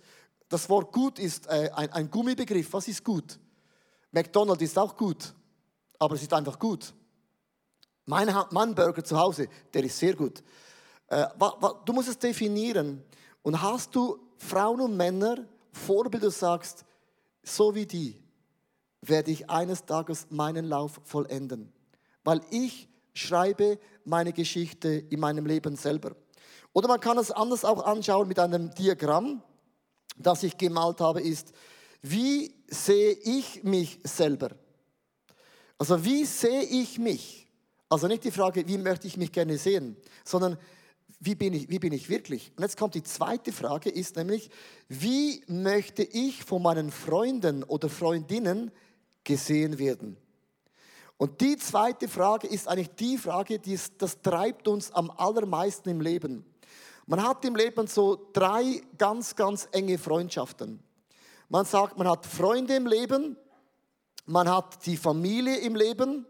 Das 0.50 0.68
Wort 0.70 0.92
gut 0.92 1.20
ist 1.20 1.48
äh, 1.48 1.70
ein, 1.76 1.92
ein 1.94 2.10
Gummibegriff. 2.10 2.74
Was 2.74 2.88
ist 2.88 3.04
gut? 3.04 3.40
McDonald's 4.12 4.64
ist 4.64 4.78
auch 4.78 4.98
gut, 4.98 5.34
aber 6.00 6.16
es 6.16 6.24
ist 6.24 6.34
einfach 6.34 6.58
gut. 6.58 6.94
Mein, 8.06 8.34
mein 8.50 8.76
Burger 8.76 9.04
zu 9.04 9.18
Hause, 9.18 9.48
der 9.72 9.84
ist 9.84 9.98
sehr 9.98 10.16
gut. 10.16 10.44
Äh, 11.08 11.28
du 11.86 11.94
musst 11.94 12.10
es 12.10 12.18
definieren. 12.18 13.04
Und 13.44 13.62
hast 13.62 13.96
du 13.96 14.20
Frauen 14.38 14.82
und 14.82 14.98
Männer, 14.98 15.46
Vorbilder, 15.72 16.32
sagst, 16.32 16.86
so 17.44 17.74
wie 17.74 17.86
die, 17.86 18.21
werde 19.02 19.32
ich 19.32 19.50
eines 19.50 19.86
Tages 19.86 20.28
meinen 20.30 20.66
Lauf 20.66 21.02
vollenden. 21.04 21.72
Weil 22.24 22.42
ich 22.52 22.88
schreibe 23.14 23.80
meine 24.06 24.34
Geschichte 24.34 24.90
in 24.90 25.20
meinem 25.20 25.46
Leben 25.46 25.76
selber. 25.76 26.16
Oder 26.74 26.88
man 26.88 27.00
kann 27.00 27.18
es 27.18 27.32
anders 27.32 27.66
auch 27.66 27.86
anschauen 27.86 28.28
mit 28.28 28.40
einem 28.40 28.74
Diagramm, 28.74 29.42
das 30.18 30.44
ich 30.44 30.58
gemalt 30.58 31.02
habe, 31.02 31.22
ist, 31.22 31.52
wie 32.02 32.54
sehe 32.68 33.12
ich 33.12 33.64
mich 33.64 34.00
selber? 34.04 34.52
Also 35.78 36.04
wie 36.06 36.26
sehe 36.26 36.64
ich 36.64 37.00
mich? 37.00 37.48
Also 37.90 38.08
nicht 38.08 38.24
die 38.24 38.32
Frage, 38.32 38.68
wie 38.68 38.78
möchte 38.78 39.08
ich 39.08 39.18
mich 39.18 39.32
gerne 39.32 39.58
sehen, 39.58 39.98
sondern 40.24 40.58
wie 41.20 41.36
bin 41.36 41.54
ich, 41.54 41.70
wie 41.70 41.80
bin 41.80 41.94
ich 41.94 42.10
wirklich? 42.10 42.52
Und 42.56 42.64
jetzt 42.64 42.78
kommt 42.78 42.96
die 42.96 43.04
zweite 43.04 43.52
Frage, 43.52 43.90
ist 43.90 44.16
nämlich, 44.16 44.50
wie 44.88 45.44
möchte 45.48 46.04
ich 46.04 46.44
von 46.44 46.64
meinen 46.64 46.90
Freunden 46.90 47.64
oder 47.64 47.90
Freundinnen 47.90 48.72
gesehen 49.24 49.78
werden. 49.80 50.18
Und 51.18 51.40
die 51.40 51.56
zweite 51.58 52.08
Frage 52.08 52.48
ist 52.48 52.68
eigentlich 52.68 52.96
die 52.96 53.18
Frage, 53.18 53.60
die 53.60 53.74
ist, 53.74 54.02
das 54.02 54.22
treibt 54.22 54.68
uns 54.68 54.92
am 54.92 55.12
allermeisten 55.12 55.90
im 55.90 56.02
Leben. 56.02 56.44
Man 57.06 57.22
hat 57.22 57.46
im 57.46 57.56
Leben 57.56 57.88
so 57.88 58.30
drei 58.34 58.82
ganz, 58.98 59.36
ganz 59.36 59.68
enge 59.72 59.98
Freundschaften. 59.98 60.82
Man 61.50 61.66
sagt, 61.66 61.98
man 61.98 62.08
hat 62.08 62.26
Freunde 62.26 62.76
im 62.76 62.88
Leben, 62.88 63.38
man 64.26 64.50
hat 64.50 64.86
die 64.86 64.98
Familie 64.98 65.58
im 65.58 65.76
Leben 65.76 66.26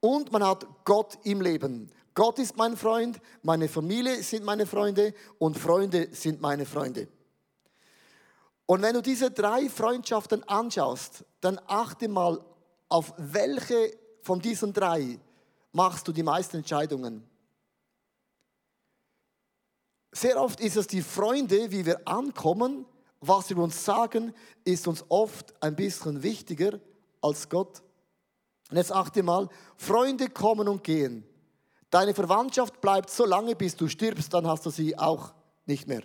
und 0.00 0.32
man 0.32 0.44
hat 0.44 0.66
Gott 0.84 1.18
im 1.24 1.40
Leben. 1.40 1.90
Gott 2.14 2.38
ist 2.38 2.56
mein 2.56 2.76
Freund, 2.76 3.20
meine 3.42 3.68
Familie 3.68 4.22
sind 4.22 4.44
meine 4.44 4.66
Freunde 4.66 5.14
und 5.38 5.58
Freunde 5.58 6.08
sind 6.12 6.40
meine 6.40 6.64
Freunde. 6.64 7.08
Und 8.70 8.82
wenn 8.82 8.94
du 8.94 9.02
diese 9.02 9.32
drei 9.32 9.68
Freundschaften 9.68 10.48
anschaust, 10.48 11.24
dann 11.40 11.60
achte 11.66 12.06
mal, 12.06 12.40
auf 12.88 13.12
welche 13.16 13.98
von 14.22 14.38
diesen 14.38 14.72
drei 14.72 15.18
machst 15.72 16.06
du 16.06 16.12
die 16.12 16.22
meisten 16.22 16.58
Entscheidungen. 16.58 17.28
Sehr 20.12 20.40
oft 20.40 20.60
ist 20.60 20.76
es 20.76 20.86
die 20.86 21.02
Freunde, 21.02 21.72
wie 21.72 21.84
wir 21.84 22.06
ankommen, 22.06 22.86
was 23.18 23.48
sie 23.48 23.54
uns 23.54 23.84
sagen, 23.84 24.32
ist 24.62 24.86
uns 24.86 25.04
oft 25.08 25.52
ein 25.60 25.74
bisschen 25.74 26.22
wichtiger 26.22 26.78
als 27.20 27.48
Gott. 27.48 27.82
Und 28.70 28.76
jetzt 28.76 28.92
achte 28.92 29.24
mal, 29.24 29.48
Freunde 29.78 30.28
kommen 30.30 30.68
und 30.68 30.84
gehen. 30.84 31.24
Deine 31.90 32.14
Verwandtschaft 32.14 32.80
bleibt 32.80 33.10
so 33.10 33.26
lange, 33.26 33.56
bis 33.56 33.74
du 33.74 33.88
stirbst, 33.88 34.32
dann 34.32 34.46
hast 34.46 34.64
du 34.64 34.70
sie 34.70 34.96
auch 34.96 35.32
nicht 35.66 35.88
mehr. 35.88 36.02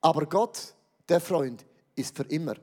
Aber 0.00 0.24
Gott 0.24 0.72
der 1.08 1.20
Freund 1.20 1.64
ist 1.94 2.16
für 2.16 2.24
immer. 2.24 2.54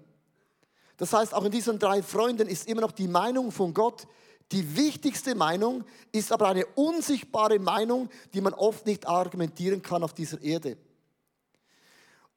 Das 0.98 1.12
heißt, 1.14 1.34
auch 1.34 1.44
in 1.44 1.52
diesen 1.52 1.80
drei 1.80 2.02
Freunden 2.02 2.48
ist 2.48 2.68
immer 2.68 2.82
noch 2.82 2.92
die 2.92 3.08
Meinung 3.08 3.52
von 3.52 3.74
Gott 3.74 4.08
die 4.54 4.78
wichtigste 4.78 5.36
Meinung, 5.36 5.84
ist 6.12 6.32
aber 6.32 6.50
eine 6.50 6.66
unsichtbare 6.76 7.60
Meinung, 7.60 8.10
die 8.34 8.42
man 8.42 8.54
oft 8.54 8.86
nicht 8.86 9.08
argumentieren 9.08 9.82
kann 9.82 10.04
auf 10.04 10.14
dieser 10.14 10.42
Erde. 10.42 10.78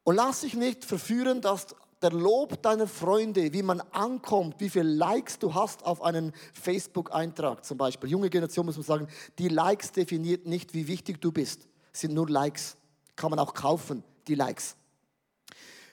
Und 0.02 0.16
lass 0.16 0.40
dich 0.40 0.54
nicht 0.54 0.84
verführen, 0.84 1.40
dass 1.40 1.66
der 2.00 2.12
Lob 2.12 2.62
deiner 2.62 2.86
Freunde, 2.86 3.52
wie 3.52 3.62
man 3.62 3.80
ankommt, 3.92 4.60
wie 4.60 4.70
viele 4.70 4.84
Likes 4.84 5.38
du 5.38 5.54
hast 5.54 5.84
auf 5.84 6.02
einen 6.02 6.32
Facebook-Eintrag 6.52 7.64
zum 7.64 7.76
Beispiel. 7.76 8.10
Junge 8.10 8.30
Generation 8.30 8.66
muss 8.66 8.76
man 8.76 8.84
sagen, 8.84 9.08
die 9.38 9.48
Likes 9.48 9.92
definiert 9.92 10.46
nicht, 10.46 10.74
wie 10.74 10.86
wichtig 10.86 11.20
du 11.20 11.32
bist. 11.32 11.68
Sind 11.92 12.14
nur 12.14 12.28
Likes. 12.28 12.76
Kann 13.16 13.30
man 13.30 13.38
auch 13.38 13.54
kaufen, 13.54 14.04
die 14.28 14.34
Likes. 14.34 14.76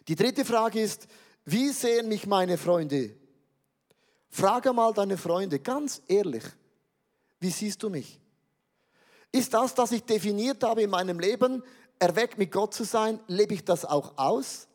Die 0.07 0.15
dritte 0.15 0.45
Frage 0.45 0.81
ist, 0.81 1.07
wie 1.45 1.69
sehen 1.69 2.07
mich 2.07 2.25
meine 2.25 2.57
Freunde? 2.57 3.15
Frage 4.29 4.73
mal 4.73 4.93
deine 4.93 5.17
Freunde, 5.17 5.59
ganz 5.59 6.01
ehrlich, 6.07 6.43
wie 7.39 7.49
siehst 7.49 7.83
du 7.83 7.89
mich? 7.89 8.19
Ist 9.31 9.53
das, 9.53 9.73
das 9.73 9.91
ich 9.91 10.03
definiert 10.03 10.63
habe 10.63 10.83
in 10.83 10.89
meinem 10.89 11.19
Leben, 11.19 11.63
erweckt 11.99 12.37
mit 12.37 12.51
Gott 12.51 12.73
zu 12.73 12.83
sein, 12.83 13.19
lebe 13.27 13.53
ich 13.53 13.63
das 13.63 13.85
auch 13.85 14.17
aus? 14.17 14.67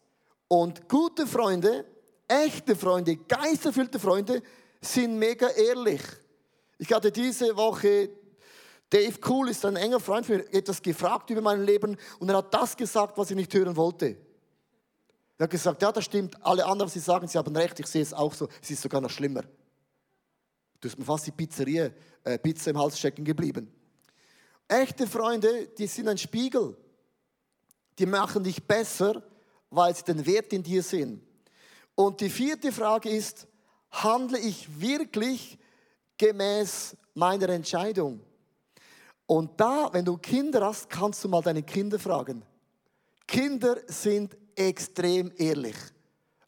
Und 0.49 0.89
gute 0.89 1.27
Freunde, 1.27 1.85
echte 2.27 2.77
Freunde, 2.77 3.17
geisterfüllte 3.17 3.99
Freunde 3.99 4.43
sind 4.81 5.19
mega 5.19 5.49
ehrlich. 5.49 6.03
Ich 6.79 6.93
hatte 6.93 7.11
diese 7.11 7.57
Woche 7.57 8.11
Dave 8.91 9.19
Cool 9.29 9.51
ist 9.51 9.65
ein 9.67 9.77
enger 9.77 10.01
Freund 10.01 10.25
von 10.25 10.37
mir, 10.37 10.53
etwas 10.53 10.81
gefragt 10.81 11.29
über 11.31 11.43
mein 11.43 11.63
Leben 11.63 11.97
und 12.19 12.29
er 12.29 12.39
hat 12.39 12.55
das 12.55 12.77
gesagt, 12.77 13.19
was 13.19 13.31
ich 13.31 13.37
nicht 13.37 13.53
hören 13.53 13.77
wollte. 13.77 14.17
Er 15.39 15.45
hat 15.45 15.51
gesagt, 15.51 15.81
ja, 15.83 15.93
das 15.93 16.05
stimmt, 16.05 16.37
alle 16.45 16.67
anderen, 16.67 16.91
sie 16.91 16.99
sagen, 16.99 17.29
sie 17.29 17.39
haben 17.39 17.55
recht, 17.57 17.79
ich 17.79 17.87
sehe 17.87 18.03
es 18.03 18.13
auch 18.13 18.35
so, 18.35 18.49
es 18.61 18.71
ist 18.71 18.83
sogar 18.83 19.01
noch 19.01 19.11
schlimmer. 19.11 19.43
Du 20.81 20.89
hast 20.89 20.99
mir 20.99 21.05
fast 21.05 21.27
die 21.27 21.31
Pizzeria, 21.31 21.91
äh, 22.25 22.39
Pizza 22.39 22.71
im 22.71 22.79
Hals 22.79 22.99
stecken 22.99 23.25
geblieben. 23.25 23.73
Echte 24.67 25.07
Freunde, 25.07 25.69
die 25.79 25.87
sind 25.87 26.09
ein 26.09 26.19
Spiegel. 26.19 26.77
Die 27.99 28.07
machen 28.07 28.45
dich 28.45 28.65
besser, 28.65 29.23
weil 29.71 29.95
sie 29.95 30.05
den 30.05 30.27
Wert 30.27 30.53
in 30.53 30.63
dir 30.63 30.83
sehen. 30.83 31.25
Und 31.95 32.21
die 32.21 32.31
vierte 32.31 32.71
Frage 32.71 33.09
ist, 33.09 33.47
handle 33.91 34.39
ich 34.39 34.81
wirklich 34.81 35.59
gemäß 36.17 36.97
meiner 37.15 37.49
Entscheidung? 37.49 38.21
Und 39.27 39.61
da, 39.61 39.89
wenn 39.93 40.05
du 40.05 40.17
Kinder 40.17 40.67
hast, 40.67 40.89
kannst 40.89 41.23
du 41.25 41.29
mal 41.29 41.43
deine 41.43 41.63
Kinder 41.63 41.99
fragen. 41.99 42.45
Kinder 43.27 43.77
sind 43.87 44.37
extrem 44.59 45.33
ehrlich. 45.37 45.77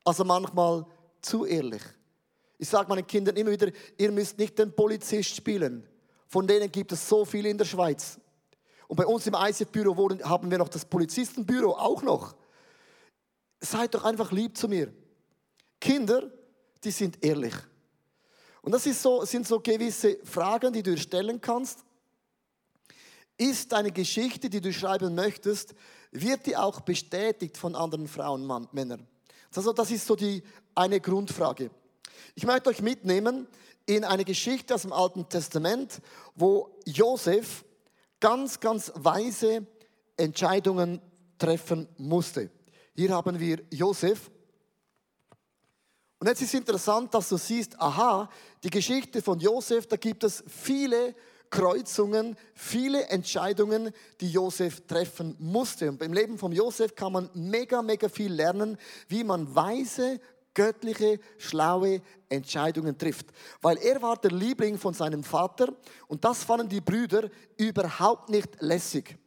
Also 0.04 0.24
manchmal 0.24 0.84
zu 1.20 1.44
ehrlich. 1.44 1.82
Ich 2.58 2.68
sage 2.68 2.88
meinen 2.88 3.06
Kindern 3.06 3.36
immer 3.36 3.52
wieder, 3.52 3.70
ihr 3.96 4.12
müsst 4.12 4.36
nicht 4.38 4.58
den 4.58 4.74
Polizist 4.74 5.34
spielen. 5.34 5.88
Von 6.26 6.46
denen 6.46 6.70
gibt 6.70 6.92
es 6.92 7.08
so 7.08 7.24
viele 7.24 7.48
in 7.48 7.58
der 7.58 7.64
Schweiz. 7.64 8.18
Und 8.86 8.96
bei 8.96 9.06
uns 9.06 9.26
im 9.26 9.34
ICF-Büro 9.34 10.10
haben 10.24 10.50
wir 10.50 10.58
noch 10.58 10.68
das 10.68 10.84
Polizistenbüro 10.84 11.72
auch 11.72 12.02
noch. 12.02 12.34
Seid 13.60 13.94
doch 13.94 14.04
einfach 14.04 14.32
lieb 14.32 14.56
zu 14.56 14.68
mir. 14.68 14.92
Kinder, 15.80 16.30
die 16.82 16.90
sind 16.90 17.24
ehrlich. 17.24 17.54
Und 18.62 18.72
das 18.72 18.84
so, 18.84 19.24
sind 19.24 19.46
so 19.46 19.60
gewisse 19.60 20.18
Fragen, 20.24 20.72
die 20.72 20.82
du 20.82 20.96
stellen 20.98 21.40
kannst. 21.40 21.84
Ist 23.38 23.72
deine 23.72 23.90
Geschichte, 23.90 24.50
die 24.50 24.60
du 24.60 24.72
schreiben 24.72 25.14
möchtest, 25.14 25.74
wird 26.12 26.46
die 26.46 26.56
auch 26.56 26.80
bestätigt 26.80 27.56
von 27.56 27.74
anderen 27.74 28.08
Frauen, 28.08 28.44
Mann, 28.44 28.68
Männern? 28.72 29.06
Also 29.54 29.72
das 29.72 29.90
ist 29.90 30.06
so 30.06 30.16
die 30.16 30.42
eine 30.74 31.00
Grundfrage. 31.00 31.70
Ich 32.34 32.44
möchte 32.44 32.70
euch 32.70 32.82
mitnehmen 32.82 33.46
in 33.86 34.04
eine 34.04 34.24
Geschichte 34.24 34.74
aus 34.74 34.82
dem 34.82 34.92
Alten 34.92 35.28
Testament, 35.28 36.00
wo 36.34 36.78
Josef 36.86 37.64
ganz, 38.20 38.60
ganz 38.60 38.92
weise 38.94 39.66
Entscheidungen 40.16 41.00
treffen 41.38 41.88
musste. 41.96 42.50
Hier 42.94 43.10
haben 43.10 43.40
wir 43.40 43.62
Josef. 43.70 44.30
Und 46.18 46.26
jetzt 46.26 46.42
ist 46.42 46.54
interessant, 46.54 47.14
dass 47.14 47.30
du 47.30 47.38
siehst, 47.38 47.80
aha, 47.80 48.28
die 48.62 48.70
Geschichte 48.70 49.22
von 49.22 49.40
Josef, 49.40 49.86
da 49.86 49.96
gibt 49.96 50.22
es 50.22 50.44
viele 50.46 51.14
Kreuzungen, 51.50 52.36
viele 52.54 53.08
Entscheidungen, 53.08 53.90
die 54.20 54.30
Josef 54.30 54.86
treffen 54.86 55.36
musste. 55.38 55.88
Und 55.88 55.98
beim 55.98 56.12
Leben 56.12 56.38
von 56.38 56.52
Josef 56.52 56.94
kann 56.94 57.12
man 57.12 57.28
mega, 57.34 57.82
mega 57.82 58.08
viel 58.08 58.32
lernen, 58.32 58.78
wie 59.08 59.24
man 59.24 59.52
weise, 59.54 60.20
göttliche, 60.54 61.18
schlaue 61.38 62.02
Entscheidungen 62.28 62.96
trifft. 62.96 63.26
Weil 63.60 63.78
er 63.78 64.00
war 64.00 64.16
der 64.16 64.30
Liebling 64.30 64.78
von 64.78 64.94
seinem 64.94 65.24
Vater 65.24 65.74
und 66.06 66.24
das 66.24 66.44
fanden 66.44 66.68
die 66.68 66.80
Brüder 66.80 67.28
überhaupt 67.56 68.30
nicht 68.30 68.60
lässig. 68.60 69.18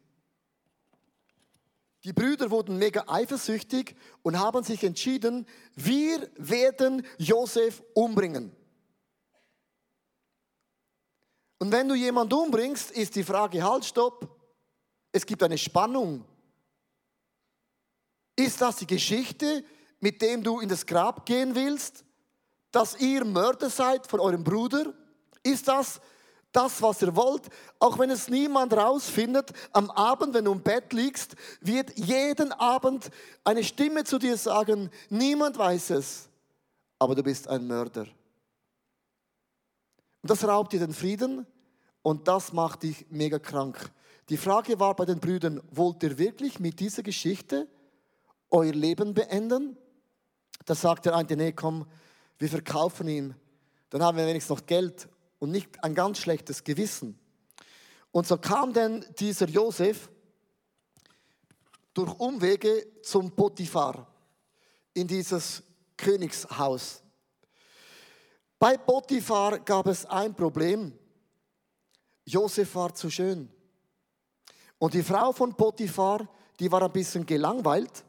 Die 2.03 2.13
Brüder 2.13 2.51
wurden 2.51 2.77
mega 2.77 3.05
eifersüchtig 3.07 3.95
und 4.23 4.37
haben 4.37 4.63
sich 4.63 4.83
entschieden, 4.83 5.45
wir 5.75 6.29
werden 6.35 7.05
Josef 7.17 7.81
umbringen. 7.93 8.51
Und 11.63 11.71
wenn 11.71 11.87
du 11.87 11.95
jemanden 11.95 12.33
umbringst, 12.33 12.91
ist 12.91 13.15
die 13.15 13.23
Frage, 13.23 13.63
halt, 13.63 13.85
stopp. 13.85 14.27
Es 15.13 15.25
gibt 15.25 15.41
eine 15.43 15.57
Spannung. 15.57 16.25
Ist 18.35 18.59
das 18.59 18.75
die 18.75 18.85
Geschichte, 18.85 19.63
mit 20.01 20.21
dem 20.21 20.43
du 20.43 20.59
in 20.59 20.67
das 20.67 20.85
Grab 20.85 21.25
gehen 21.25 21.55
willst? 21.55 22.03
Dass 22.69 22.99
ihr 22.99 23.23
Mörder 23.23 23.69
seid 23.69 24.05
von 24.07 24.19
eurem 24.19 24.43
Bruder? 24.43 24.93
Ist 25.41 25.69
das 25.69 26.01
das, 26.51 26.81
was 26.81 27.01
ihr 27.01 27.15
wollt? 27.15 27.47
Auch 27.79 27.97
wenn 27.97 28.09
es 28.09 28.27
niemand 28.27 28.73
rausfindet, 28.73 29.53
am 29.71 29.89
Abend, 29.89 30.33
wenn 30.33 30.43
du 30.43 30.51
im 30.51 30.61
Bett 30.61 30.91
liegst, 30.91 31.37
wird 31.61 31.97
jeden 31.97 32.51
Abend 32.51 33.09
eine 33.45 33.63
Stimme 33.63 34.03
zu 34.03 34.19
dir 34.19 34.35
sagen, 34.35 34.89
niemand 35.09 35.57
weiß 35.57 35.91
es, 35.91 36.27
aber 36.99 37.15
du 37.15 37.23
bist 37.23 37.47
ein 37.47 37.65
Mörder. 37.65 38.01
Und 40.21 40.29
das 40.29 40.43
raubt 40.43 40.73
dir 40.73 40.81
den 40.81 40.93
Frieden 40.93 41.47
und 42.03 42.27
das 42.27 42.53
macht 42.53 42.83
dich 42.83 43.07
mega 43.09 43.39
krank. 43.39 43.91
Die 44.29 44.37
Frage 44.37 44.79
war 44.79 44.95
bei 44.95 45.05
den 45.05 45.19
Brüdern, 45.19 45.61
wollt 45.71 46.03
ihr 46.03 46.17
wirklich 46.17 46.59
mit 46.59 46.79
dieser 46.79 47.01
Geschichte 47.01 47.67
euer 48.51 48.71
Leben 48.71 49.13
beenden? 49.13 49.75
Da 50.65 50.75
sagt 50.75 51.05
der 51.05 51.15
eine, 51.15 51.35
nee, 51.35 51.51
komm, 51.51 51.87
wir 52.37 52.49
verkaufen 52.49 53.07
ihn. 53.07 53.35
Dann 53.89 54.03
haben 54.03 54.17
wir 54.17 54.27
wenigstens 54.27 54.57
noch 54.57 54.65
Geld 54.65 55.09
und 55.39 55.51
nicht 55.51 55.83
ein 55.83 55.95
ganz 55.95 56.19
schlechtes 56.19 56.63
Gewissen. 56.63 57.19
Und 58.11 58.27
so 58.27 58.37
kam 58.37 58.73
denn 58.73 59.05
dieser 59.17 59.47
Josef 59.47 60.09
durch 61.93 62.17
Umwege 62.19 62.87
zum 63.01 63.31
Potiphar 63.31 64.07
in 64.93 65.07
dieses 65.07 65.63
Königshaus. 65.97 67.01
Bei 68.59 68.77
Potiphar 68.77 69.59
gab 69.59 69.87
es 69.87 70.05
ein 70.05 70.33
Problem. 70.33 70.97
Josef 72.25 72.75
war 72.75 72.93
zu 72.93 73.09
schön. 73.09 73.49
Und 74.77 74.93
die 74.93 75.03
Frau 75.03 75.31
von 75.31 75.55
Potiphar, 75.55 76.27
die 76.59 76.71
war 76.71 76.83
ein 76.83 76.91
bisschen 76.91 77.25
gelangweilt. 77.25 78.03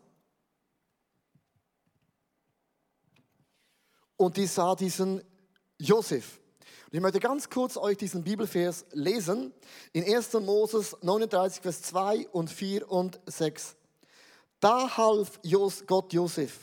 Und 4.17 4.37
die 4.37 4.47
sah 4.47 4.75
diesen 4.75 5.23
Josef. 5.79 6.41
Und 6.87 6.95
ich 6.95 7.01
möchte 7.01 7.21
ganz 7.21 7.51
kurz 7.51 7.77
euch 7.77 7.97
diesen 7.97 8.23
Bibelvers 8.23 8.87
lesen. 8.93 9.53
In 9.93 10.05
1. 10.05 10.35
Moses 10.35 10.97
39, 11.03 11.63
Vers 11.63 11.83
2 11.83 12.29
und 12.29 12.51
4 12.51 12.91
und 12.91 13.21
6. 13.27 13.77
Da 14.61 14.97
half 14.97 15.41
Gott 15.87 16.13
Josef. 16.13 16.59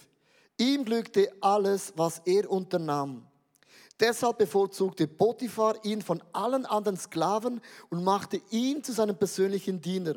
Ihm 0.58 0.86
glückte 0.86 1.32
alles, 1.42 1.94
was 1.96 2.22
er 2.26 2.50
unternahm. 2.50 3.28
Deshalb 4.02 4.40
bevorzugte 4.40 5.08
Potiphar 5.08 5.76
ihn 5.86 6.02
von 6.02 6.24
allen 6.34 6.66
anderen 6.66 6.98
Sklaven 6.98 7.62
und 7.90 8.04
machte 8.04 8.42
ihn 8.50 8.84
zu 8.84 8.94
seinem 8.94 9.16
persönlichen 9.16 9.80
Diener. 9.80 10.16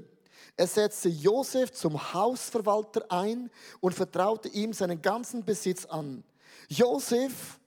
Er 0.57 0.66
setzte 0.66 1.11
Josef 1.11 1.70
zum 1.73 2.14
Hausverwalter 2.14 3.05
ein 3.11 3.51
und 3.81 3.94
vertraute 3.94 4.49
ihm 4.49 4.73
seinen 4.73 5.03
ganzen 5.03 5.44
Besitz 5.44 5.85
an. 5.85 6.25
Josef 6.68 7.61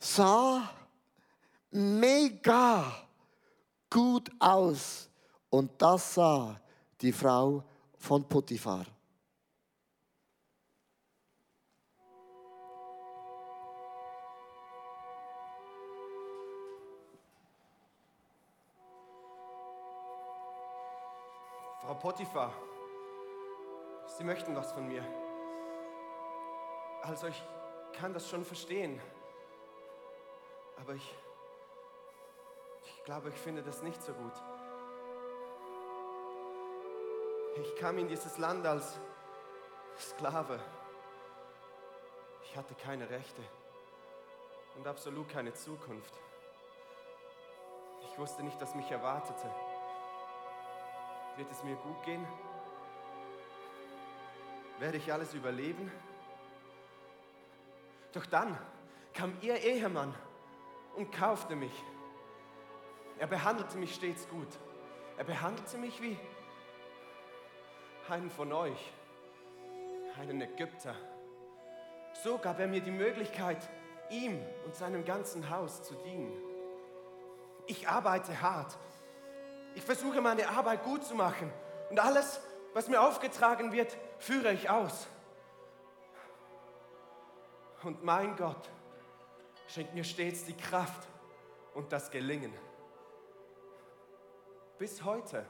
sah 0.00 0.68
mega 1.70 3.06
gut 3.88 4.30
aus 4.40 5.08
und 5.48 5.70
das 5.80 6.14
sah 6.14 6.60
die 7.00 7.12
Frau 7.12 7.62
von 7.98 8.28
Potiphar. 8.28 8.86
Potiphar, 22.02 22.52
Sie 24.06 24.24
möchten 24.24 24.56
was 24.56 24.72
von 24.72 24.88
mir. 24.88 25.04
Also 27.02 27.28
ich 27.28 27.40
kann 27.92 28.12
das 28.12 28.28
schon 28.28 28.44
verstehen, 28.44 29.00
aber 30.80 30.94
ich, 30.94 31.14
ich 32.86 33.04
glaube, 33.04 33.28
ich 33.28 33.36
finde 33.36 33.62
das 33.62 33.84
nicht 33.84 34.02
so 34.02 34.12
gut. 34.14 34.32
Ich 37.62 37.76
kam 37.76 37.96
in 37.98 38.08
dieses 38.08 38.36
Land 38.36 38.66
als 38.66 38.98
Sklave. 39.96 40.58
Ich 42.42 42.56
hatte 42.56 42.74
keine 42.74 43.08
Rechte 43.08 43.42
und 44.76 44.88
absolut 44.88 45.28
keine 45.28 45.54
Zukunft. 45.54 46.18
Ich 48.10 48.18
wusste 48.18 48.42
nicht, 48.42 48.60
was 48.60 48.74
mich 48.74 48.90
erwartete. 48.90 49.48
Wird 51.36 51.50
es 51.50 51.62
mir 51.64 51.76
gut 51.76 52.02
gehen? 52.04 52.26
Werde 54.78 54.98
ich 54.98 55.12
alles 55.12 55.32
überleben? 55.34 55.90
Doch 58.12 58.26
dann 58.26 58.58
kam 59.14 59.36
ihr 59.40 59.56
Ehemann 59.56 60.14
und 60.96 61.10
kaufte 61.12 61.56
mich. 61.56 61.72
Er 63.18 63.26
behandelte 63.26 63.78
mich 63.78 63.94
stets 63.94 64.28
gut. 64.28 64.48
Er 65.16 65.24
behandelte 65.24 65.78
mich 65.78 66.02
wie 66.02 66.18
einen 68.08 68.30
von 68.30 68.52
euch, 68.52 68.92
einen 70.18 70.40
Ägypter. 70.40 70.94
So 72.22 72.36
gab 72.38 72.58
er 72.60 72.66
mir 72.66 72.80
die 72.80 72.90
Möglichkeit, 72.90 73.68
ihm 74.10 74.38
und 74.66 74.74
seinem 74.74 75.04
ganzen 75.04 75.48
Haus 75.48 75.82
zu 75.82 75.94
dienen. 75.94 76.32
Ich 77.66 77.88
arbeite 77.88 78.42
hart, 78.42 78.76
ich 79.74 79.82
versuche 79.82 80.20
meine 80.20 80.48
Arbeit 80.48 80.84
gut 80.84 81.04
zu 81.04 81.14
machen 81.14 81.52
und 81.90 82.00
alles, 82.00 82.40
was 82.74 82.88
mir 82.88 83.00
aufgetragen 83.00 83.72
wird, 83.72 83.96
führe 84.18 84.52
ich 84.52 84.70
aus. 84.70 85.06
Und 87.82 88.04
mein 88.04 88.36
Gott 88.36 88.70
schenkt 89.66 89.94
mir 89.94 90.04
stets 90.04 90.44
die 90.44 90.56
Kraft 90.56 91.08
und 91.74 91.92
das 91.92 92.10
Gelingen. 92.10 92.52
Bis 94.78 95.02
heute. 95.04 95.46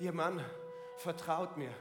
Ihr 0.00 0.12
Mann 0.12 0.44
vertraut 0.96 1.56
mir. 1.56 1.72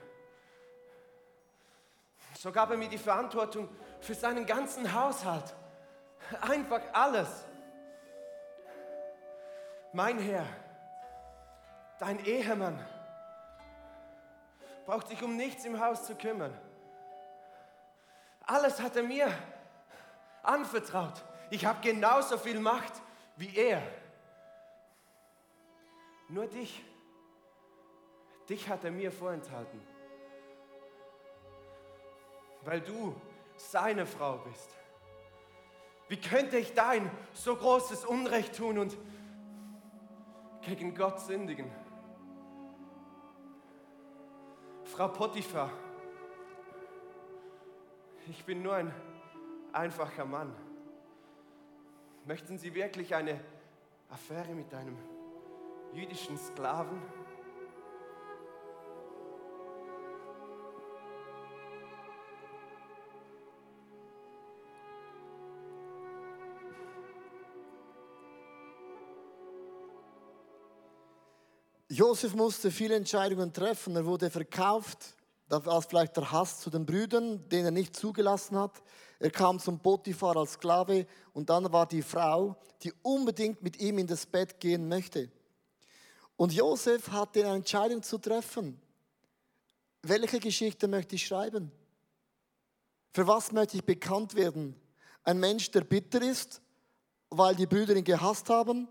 So 2.37 2.51
gab 2.51 2.69
er 2.71 2.77
mir 2.77 2.89
die 2.89 2.97
Verantwortung 2.97 3.69
für 3.99 4.13
seinen 4.13 4.45
ganzen 4.45 4.93
Haushalt. 4.93 5.55
Einfach 6.41 6.81
alles. 6.93 7.45
Mein 9.93 10.19
Herr, 10.19 10.45
dein 11.99 12.23
Ehemann, 12.25 12.85
braucht 14.85 15.07
sich 15.07 15.21
um 15.23 15.35
nichts 15.35 15.65
im 15.65 15.79
Haus 15.79 16.05
zu 16.05 16.15
kümmern. 16.15 16.55
Alles 18.45 18.79
hat 18.79 18.95
er 18.95 19.03
mir 19.03 19.31
anvertraut. 20.43 21.23
Ich 21.49 21.65
habe 21.65 21.81
genauso 21.81 22.37
viel 22.37 22.59
Macht 22.59 22.93
wie 23.35 23.55
er. 23.55 23.81
Nur 26.29 26.47
dich, 26.47 26.83
dich 28.49 28.67
hat 28.69 28.83
er 28.83 28.91
mir 28.91 29.11
vorenthalten, 29.11 29.79
weil 32.63 32.81
du 32.81 33.15
seine 33.55 34.05
Frau 34.05 34.37
bist. 34.37 34.75
Wie 36.07 36.19
könnte 36.19 36.57
ich 36.57 36.73
dein 36.73 37.11
so 37.33 37.55
großes 37.55 38.05
Unrecht 38.05 38.55
tun 38.55 38.77
und 38.77 38.97
gegen 40.61 40.95
Gott 40.95 41.19
sündigen? 41.19 41.69
Frau 44.85 45.09
Potiphar, 45.09 45.69
ich 48.29 48.45
bin 48.45 48.61
nur 48.61 48.75
ein 48.75 48.93
einfacher 49.73 50.25
Mann. 50.25 50.55
Möchten 52.25 52.57
Sie 52.57 52.73
wirklich 52.73 53.13
eine 53.13 53.39
Affäre 54.09 54.53
mit 54.53 54.73
einem 54.73 54.97
jüdischen 55.93 56.37
Sklaven? 56.37 57.01
Josef 71.97 72.35
musste 72.35 72.69
viele 72.69 72.93
Entscheidungen 72.93 73.51
treffen. 73.51 73.95
Er 73.95 74.05
wurde 74.05 74.29
verkauft, 74.29 75.15
da 75.49 75.65
war 75.65 75.81
vielleicht 75.81 76.15
der 76.15 76.31
Hass 76.31 76.59
zu 76.59 76.69
den 76.69 76.85
Brüdern, 76.85 77.49
den 77.49 77.65
er 77.65 77.71
nicht 77.71 77.95
zugelassen 77.95 78.55
hat. 78.55 78.83
Er 79.17 79.31
kam 79.31 79.57
zum 79.59 79.79
Potiphar 79.79 80.37
als 80.37 80.53
Sklave 80.53 81.07
und 81.33 81.49
dann 81.49 81.73
war 81.73 81.87
die 81.87 82.03
Frau, 82.03 82.55
die 82.83 82.93
unbedingt 83.01 83.63
mit 83.63 83.79
ihm 83.79 83.97
in 83.97 84.05
das 84.05 84.27
Bett 84.27 84.59
gehen 84.59 84.87
möchte. 84.87 85.31
Und 86.35 86.53
Josef 86.53 87.09
hatte 87.09 87.43
eine 87.43 87.55
Entscheidung 87.55 88.03
zu 88.03 88.19
treffen. 88.19 88.79
Welche 90.03 90.39
Geschichte 90.39 90.87
möchte 90.87 91.15
ich 91.15 91.25
schreiben? 91.25 91.71
Für 93.11 93.25
was 93.25 93.51
möchte 93.51 93.75
ich 93.75 93.83
bekannt 93.83 94.35
werden? 94.35 94.79
Ein 95.23 95.39
Mensch, 95.39 95.71
der 95.71 95.81
bitter 95.81 96.21
ist, 96.21 96.61
weil 97.31 97.55
die 97.55 97.65
Brüder 97.65 97.95
ihn 97.95 98.03
gehasst 98.03 98.49
haben? 98.49 98.87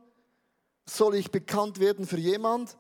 Soll 0.87 1.15
ich 1.15 1.31
bekannt 1.31 1.79
werden 1.79 2.05
für 2.05 2.19
jemand, 2.19 2.77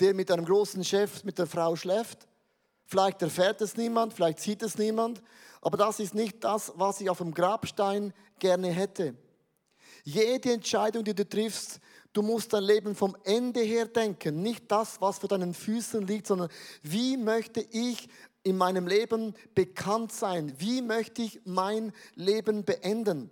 der 0.00 0.14
mit 0.14 0.30
einem 0.30 0.44
großen 0.44 0.84
Chef, 0.84 1.24
mit 1.24 1.38
der 1.38 1.46
Frau 1.46 1.76
schläft? 1.76 2.26
Vielleicht 2.84 3.20
erfährt 3.22 3.60
es 3.60 3.76
niemand, 3.76 4.14
vielleicht 4.14 4.40
sieht 4.40 4.62
es 4.62 4.78
niemand, 4.78 5.22
aber 5.60 5.76
das 5.76 6.00
ist 6.00 6.14
nicht 6.14 6.42
das, 6.42 6.72
was 6.76 7.00
ich 7.00 7.10
auf 7.10 7.18
dem 7.18 7.34
Grabstein 7.34 8.14
gerne 8.38 8.68
hätte. 8.68 9.14
Jede 10.04 10.52
Entscheidung, 10.52 11.04
die 11.04 11.14
du 11.14 11.28
triffst, 11.28 11.80
du 12.12 12.22
musst 12.22 12.52
dein 12.52 12.62
Leben 12.64 12.94
vom 12.94 13.16
Ende 13.24 13.60
her 13.60 13.86
denken. 13.86 14.40
Nicht 14.42 14.70
das, 14.70 15.00
was 15.00 15.18
vor 15.18 15.28
deinen 15.28 15.52
Füßen 15.52 16.06
liegt, 16.06 16.26
sondern 16.26 16.48
wie 16.82 17.16
möchte 17.16 17.60
ich 17.60 18.08
in 18.42 18.56
meinem 18.56 18.86
Leben 18.86 19.34
bekannt 19.54 20.12
sein? 20.12 20.54
Wie 20.58 20.80
möchte 20.80 21.22
ich 21.22 21.40
mein 21.44 21.92
Leben 22.14 22.64
beenden? 22.64 23.30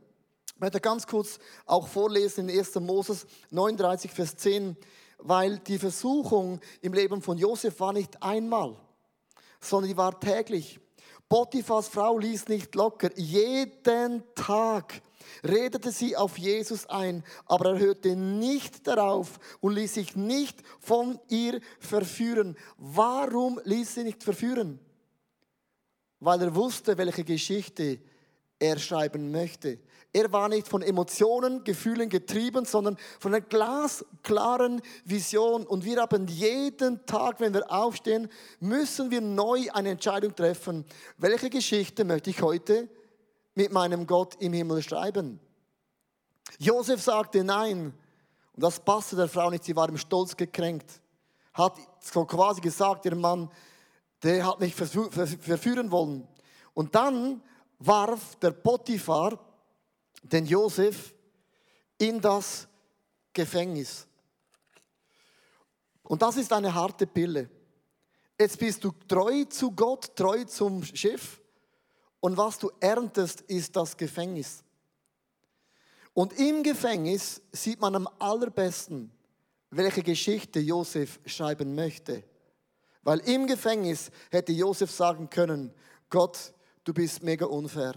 Ich 0.54 0.60
möchte 0.60 0.80
ganz 0.80 1.06
kurz 1.06 1.38
auch 1.64 1.88
vorlesen 1.88 2.48
in 2.48 2.58
1. 2.58 2.74
Moses 2.76 3.26
39, 3.50 4.10
Vers 4.10 4.36
10, 4.36 4.76
weil 5.18 5.58
die 5.58 5.78
Versuchung 5.78 6.60
im 6.80 6.92
Leben 6.92 7.22
von 7.22 7.38
Josef 7.38 7.80
war 7.80 7.92
nicht 7.92 8.22
einmal, 8.22 8.76
sondern 9.60 9.90
die 9.90 9.96
war 9.96 10.18
täglich. 10.18 10.78
Potiphas 11.28 11.88
Frau 11.88 12.18
ließ 12.18 12.48
nicht 12.48 12.74
locker. 12.74 13.10
Jeden 13.16 14.22
Tag 14.34 15.02
redete 15.42 15.90
sie 15.90 16.16
auf 16.16 16.38
Jesus 16.38 16.86
ein, 16.86 17.24
aber 17.46 17.70
er 17.72 17.78
hörte 17.78 18.14
nicht 18.14 18.86
darauf 18.86 19.38
und 19.60 19.74
ließ 19.74 19.94
sich 19.94 20.14
nicht 20.14 20.62
von 20.78 21.18
ihr 21.28 21.60
verführen. 21.80 22.56
Warum 22.76 23.60
ließ 23.64 23.94
sie 23.94 24.04
nicht 24.04 24.22
verführen? 24.22 24.78
Weil 26.20 26.42
er 26.42 26.54
wusste, 26.54 26.96
welche 26.96 27.24
Geschichte 27.24 27.98
er 28.58 28.78
schreiben 28.78 29.30
möchte. 29.30 29.78
Er 30.16 30.32
war 30.32 30.48
nicht 30.48 30.66
von 30.66 30.80
Emotionen, 30.80 31.62
Gefühlen 31.62 32.08
getrieben, 32.08 32.64
sondern 32.64 32.96
von 33.20 33.34
einer 33.34 33.44
glasklaren 33.44 34.80
Vision. 35.04 35.66
Und 35.66 35.84
wir 35.84 36.00
haben 36.00 36.26
jeden 36.26 37.04
Tag, 37.04 37.38
wenn 37.38 37.52
wir 37.52 37.70
aufstehen, 37.70 38.30
müssen 38.58 39.10
wir 39.10 39.20
neu 39.20 39.66
eine 39.74 39.90
Entscheidung 39.90 40.34
treffen. 40.34 40.86
Welche 41.18 41.50
Geschichte 41.50 42.02
möchte 42.06 42.30
ich 42.30 42.40
heute 42.40 42.88
mit 43.54 43.70
meinem 43.72 44.06
Gott 44.06 44.36
im 44.36 44.54
Himmel 44.54 44.82
schreiben? 44.82 45.38
Josef 46.58 47.02
sagte 47.02 47.44
nein. 47.44 47.92
Und 48.54 48.62
das 48.62 48.80
passte 48.80 49.16
der 49.16 49.28
Frau 49.28 49.50
nicht. 49.50 49.64
Sie 49.64 49.76
war 49.76 49.90
im 49.90 49.98
Stolz 49.98 50.34
gekränkt. 50.34 50.98
Hat 51.52 51.76
so 52.00 52.24
quasi 52.24 52.62
gesagt, 52.62 53.04
ihr 53.04 53.16
Mann, 53.16 53.50
der 54.22 54.46
hat 54.46 54.60
mich 54.60 54.74
verführen 54.74 55.90
wollen. 55.90 56.26
Und 56.72 56.94
dann 56.94 57.42
warf 57.78 58.36
der 58.36 58.52
Potiphar 58.52 59.38
den 60.32 60.46
Josef 60.46 61.14
in 61.98 62.20
das 62.20 62.68
Gefängnis. 63.32 64.06
Und 66.02 66.22
das 66.22 66.36
ist 66.36 66.52
eine 66.52 66.72
harte 66.72 67.06
Pille. 67.06 67.48
Jetzt 68.38 68.58
bist 68.58 68.84
du 68.84 68.92
treu 69.08 69.44
zu 69.44 69.72
Gott, 69.72 70.14
treu 70.14 70.44
zum 70.44 70.84
Schiff. 70.84 71.40
Und 72.20 72.36
was 72.36 72.58
du 72.58 72.70
erntest, 72.80 73.42
ist 73.42 73.74
das 73.76 73.96
Gefängnis. 73.96 74.62
Und 76.12 76.32
im 76.38 76.62
Gefängnis 76.62 77.42
sieht 77.52 77.80
man 77.80 77.94
am 77.94 78.08
allerbesten, 78.18 79.10
welche 79.70 80.02
Geschichte 80.02 80.60
Josef 80.60 81.20
schreiben 81.26 81.74
möchte. 81.74 82.24
Weil 83.02 83.20
im 83.20 83.46
Gefängnis 83.46 84.10
hätte 84.30 84.52
Josef 84.52 84.90
sagen 84.90 85.28
können, 85.28 85.72
Gott, 86.08 86.52
du 86.84 86.94
bist 86.94 87.22
mega 87.22 87.46
unfair. 87.46 87.94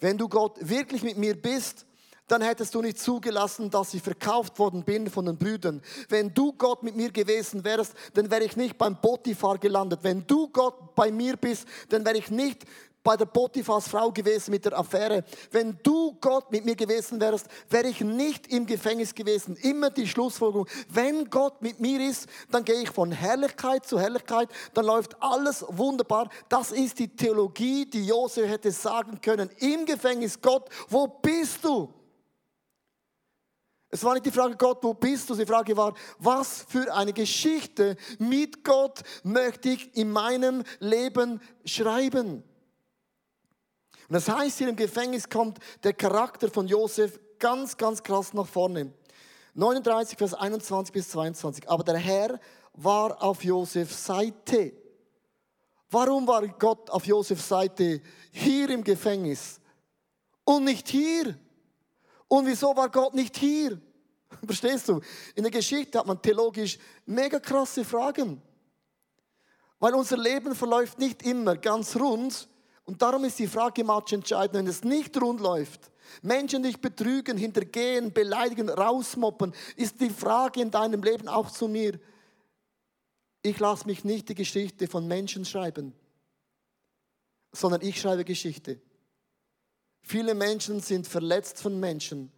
Wenn 0.00 0.18
du 0.18 0.28
Gott 0.28 0.56
wirklich 0.60 1.02
mit 1.02 1.16
mir 1.16 1.40
bist, 1.40 1.86
dann 2.28 2.42
hättest 2.42 2.74
du 2.74 2.82
nicht 2.82 2.98
zugelassen, 2.98 3.70
dass 3.70 3.94
ich 3.94 4.02
verkauft 4.02 4.58
worden 4.58 4.84
bin 4.84 5.08
von 5.08 5.26
den 5.26 5.38
Brüdern. 5.38 5.80
Wenn 6.08 6.34
du 6.34 6.52
Gott 6.52 6.82
mit 6.82 6.96
mir 6.96 7.12
gewesen 7.12 7.64
wärst, 7.64 7.94
dann 8.14 8.30
wäre 8.30 8.44
ich 8.44 8.56
nicht 8.56 8.76
beim 8.78 9.00
Potiphar 9.00 9.58
gelandet. 9.58 10.00
Wenn 10.02 10.26
du 10.26 10.48
Gott 10.48 10.94
bei 10.96 11.12
mir 11.12 11.36
bist, 11.36 11.66
dann 11.88 12.04
wäre 12.04 12.18
ich 12.18 12.30
nicht 12.30 12.64
bei 13.06 13.16
der 13.16 13.26
Potiphars 13.26 13.86
Frau 13.86 14.10
gewesen 14.10 14.50
mit 14.50 14.64
der 14.64 14.76
Affäre. 14.76 15.22
Wenn 15.52 15.78
du 15.84 16.16
Gott 16.20 16.50
mit 16.50 16.64
mir 16.64 16.74
gewesen 16.74 17.20
wärst, 17.20 17.46
wäre 17.70 17.86
ich 17.86 18.00
nicht 18.00 18.48
im 18.48 18.66
Gefängnis 18.66 19.14
gewesen. 19.14 19.54
Immer 19.62 19.90
die 19.90 20.08
Schlussfolgerung, 20.08 20.66
wenn 20.88 21.30
Gott 21.30 21.62
mit 21.62 21.78
mir 21.78 22.00
ist, 22.00 22.26
dann 22.50 22.64
gehe 22.64 22.82
ich 22.82 22.90
von 22.90 23.12
Herrlichkeit 23.12 23.86
zu 23.86 24.00
Herrlichkeit, 24.00 24.48
dann 24.74 24.86
läuft 24.86 25.22
alles 25.22 25.64
wunderbar. 25.68 26.28
Das 26.48 26.72
ist 26.72 26.98
die 26.98 27.06
Theologie, 27.06 27.86
die 27.86 28.04
Josef 28.04 28.48
hätte 28.48 28.72
sagen 28.72 29.20
können. 29.20 29.50
Im 29.60 29.86
Gefängnis, 29.86 30.40
Gott, 30.40 30.68
wo 30.88 31.06
bist 31.06 31.64
du? 31.64 31.88
Es 33.88 34.02
war 34.02 34.14
nicht 34.14 34.26
die 34.26 34.32
Frage, 34.32 34.56
Gott, 34.56 34.82
wo 34.82 34.94
bist 34.94 35.30
du? 35.30 35.36
Die 35.36 35.46
Frage 35.46 35.76
war, 35.76 35.94
was 36.18 36.66
für 36.68 36.92
eine 36.92 37.12
Geschichte 37.12 37.96
mit 38.18 38.64
Gott 38.64 39.02
möchte 39.22 39.68
ich 39.68 39.96
in 39.96 40.10
meinem 40.10 40.64
Leben 40.80 41.40
schreiben? 41.64 42.42
Und 44.08 44.14
das 44.14 44.28
heißt, 44.28 44.58
hier 44.58 44.68
im 44.68 44.76
Gefängnis 44.76 45.28
kommt 45.28 45.58
der 45.82 45.92
Charakter 45.92 46.48
von 46.48 46.68
Josef 46.68 47.18
ganz, 47.38 47.76
ganz 47.76 48.02
krass 48.02 48.32
nach 48.32 48.46
vorne. 48.46 48.92
39, 49.54 50.16
Vers 50.16 50.34
21 50.34 50.92
bis 50.92 51.08
22. 51.10 51.68
Aber 51.68 51.82
der 51.82 51.96
Herr 51.96 52.38
war 52.74 53.22
auf 53.22 53.42
Josefs 53.42 54.04
Seite. 54.04 54.72
Warum 55.90 56.26
war 56.26 56.46
Gott 56.46 56.90
auf 56.90 57.06
Josefs 57.06 57.48
Seite 57.48 58.00
hier 58.30 58.70
im 58.70 58.84
Gefängnis 58.84 59.60
und 60.44 60.64
nicht 60.64 60.88
hier? 60.88 61.36
Und 62.28 62.46
wieso 62.46 62.76
war 62.76 62.90
Gott 62.90 63.14
nicht 63.14 63.36
hier? 63.36 63.80
Verstehst 64.46 64.88
du? 64.88 65.00
In 65.34 65.44
der 65.44 65.52
Geschichte 65.52 65.98
hat 65.98 66.06
man 66.06 66.20
theologisch 66.20 66.78
mega 67.06 67.38
krasse 67.38 67.84
Fragen. 67.84 68.42
Weil 69.78 69.94
unser 69.94 70.16
Leben 70.16 70.54
verläuft 70.54 70.98
nicht 70.98 71.22
immer 71.22 71.56
ganz 71.56 71.96
rund, 71.96 72.48
und 72.86 73.02
darum 73.02 73.24
ist 73.24 73.38
die 73.40 73.48
Frage 73.48 73.80
im 73.80 73.88
Match 73.88 74.12
entscheidend, 74.12 74.54
wenn 74.54 74.66
es 74.68 74.84
nicht 74.84 75.20
rund 75.20 75.40
läuft, 75.40 75.90
Menschen 76.22 76.62
dich 76.62 76.80
betrügen, 76.80 77.36
hintergehen, 77.36 78.12
beleidigen, 78.12 78.70
rausmoppen, 78.70 79.52
ist 79.74 80.00
die 80.00 80.08
Frage 80.08 80.62
in 80.62 80.70
deinem 80.70 81.02
Leben 81.02 81.28
auch 81.28 81.50
zu 81.50 81.66
mir, 81.66 81.98
ich 83.42 83.58
lasse 83.58 83.86
mich 83.86 84.04
nicht 84.04 84.28
die 84.28 84.34
Geschichte 84.34 84.86
von 84.86 85.06
Menschen 85.06 85.44
schreiben, 85.44 85.92
sondern 87.52 87.82
ich 87.82 88.00
schreibe 88.00 88.24
Geschichte. 88.24 88.80
Viele 90.02 90.34
Menschen 90.34 90.80
sind 90.80 91.08
verletzt 91.08 91.60
von 91.60 91.78
Menschen 91.78 92.30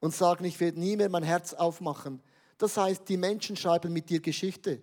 und 0.00 0.14
sagen, 0.14 0.44
ich 0.46 0.58
werde 0.58 0.80
nie 0.80 0.96
mehr 0.96 1.10
mein 1.10 1.22
Herz 1.22 1.52
aufmachen. 1.52 2.22
Das 2.56 2.78
heißt, 2.78 3.06
die 3.08 3.18
Menschen 3.18 3.56
schreiben 3.56 3.92
mit 3.92 4.08
dir 4.08 4.20
Geschichte. 4.20 4.82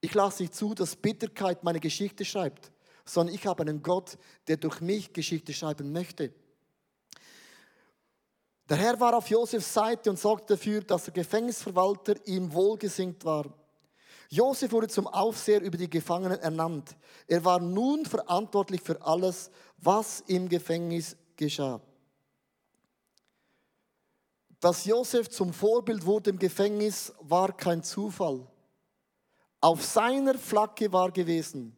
Ich 0.00 0.14
lasse 0.14 0.42
nicht 0.42 0.54
zu, 0.54 0.74
dass 0.74 0.96
Bitterkeit 0.96 1.64
meine 1.64 1.80
Geschichte 1.80 2.24
schreibt 2.24 2.72
sondern 3.04 3.34
ich 3.34 3.46
habe 3.46 3.62
einen 3.62 3.82
Gott, 3.82 4.18
der 4.48 4.56
durch 4.56 4.80
mich 4.80 5.12
Geschichte 5.12 5.52
schreiben 5.52 5.92
möchte. 5.92 6.32
Der 8.68 8.76
Herr 8.76 9.00
war 9.00 9.16
auf 9.16 9.28
Josefs 9.28 9.74
Seite 9.74 10.10
und 10.10 10.18
sorgte 10.18 10.54
dafür, 10.54 10.80
dass 10.82 11.04
der 11.04 11.14
Gefängnisverwalter 11.14 12.14
ihm 12.26 12.52
wohlgesinnt 12.52 13.24
war. 13.24 13.46
Josef 14.28 14.70
wurde 14.70 14.86
zum 14.86 15.08
Aufseher 15.08 15.60
über 15.60 15.76
die 15.76 15.90
Gefangenen 15.90 16.38
ernannt. 16.38 16.96
Er 17.26 17.44
war 17.44 17.58
nun 17.58 18.06
verantwortlich 18.06 18.80
für 18.80 19.02
alles, 19.02 19.50
was 19.78 20.22
im 20.28 20.48
Gefängnis 20.48 21.16
geschah. 21.34 21.80
Dass 24.60 24.84
Josef 24.84 25.30
zum 25.30 25.52
Vorbild 25.52 26.06
wurde 26.06 26.30
im 26.30 26.38
Gefängnis, 26.38 27.12
war 27.20 27.56
kein 27.56 27.82
Zufall. 27.82 28.46
Auf 29.60 29.84
seiner 29.84 30.38
Flagge 30.38 30.92
war 30.92 31.10
gewesen, 31.10 31.76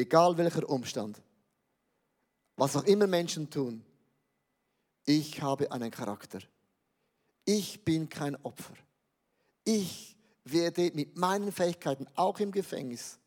egal 0.00 0.36
welcher 0.36 0.68
Umstand, 0.68 1.20
was 2.56 2.76
auch 2.76 2.84
immer 2.84 3.06
Menschen 3.06 3.48
tun, 3.48 3.84
ich 5.06 5.40
habe 5.40 5.70
einen 5.72 5.90
Charakter. 5.90 6.40
Ich 7.44 7.84
bin 7.84 8.08
kein 8.08 8.36
Opfer. 8.44 8.74
Ich 9.64 10.16
werde 10.44 10.90
mit 10.94 11.16
meinen 11.16 11.52
Fähigkeiten, 11.52 12.06
auch 12.14 12.38
im 12.38 12.52
Gefängnis, 12.52 13.18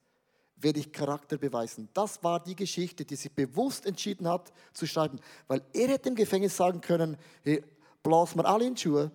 werde 0.56 0.80
ich 0.80 0.92
Charakter 0.92 1.38
beweisen. 1.38 1.90
Das 1.94 2.24
war 2.24 2.42
die 2.42 2.56
Geschichte, 2.56 3.06
die 3.06 3.16
sich 3.16 3.32
bewusst 3.32 3.86
entschieden 3.86 4.28
hat 4.28 4.54
zu 4.74 4.88
schreiben, 4.88 5.20
weil 5.48 5.62
er 5.74 5.90
hätte 5.90 6.10
im 6.10 6.16
Gefängnis 6.16 6.56
sagen 6.56 6.80
können, 6.80 7.18
hey, 7.44 7.64
blas 8.02 8.36
mir 8.36 8.46
alle 8.46 8.66
in 8.66 8.76
die 8.76 8.82
Schuhe, 8.82 9.12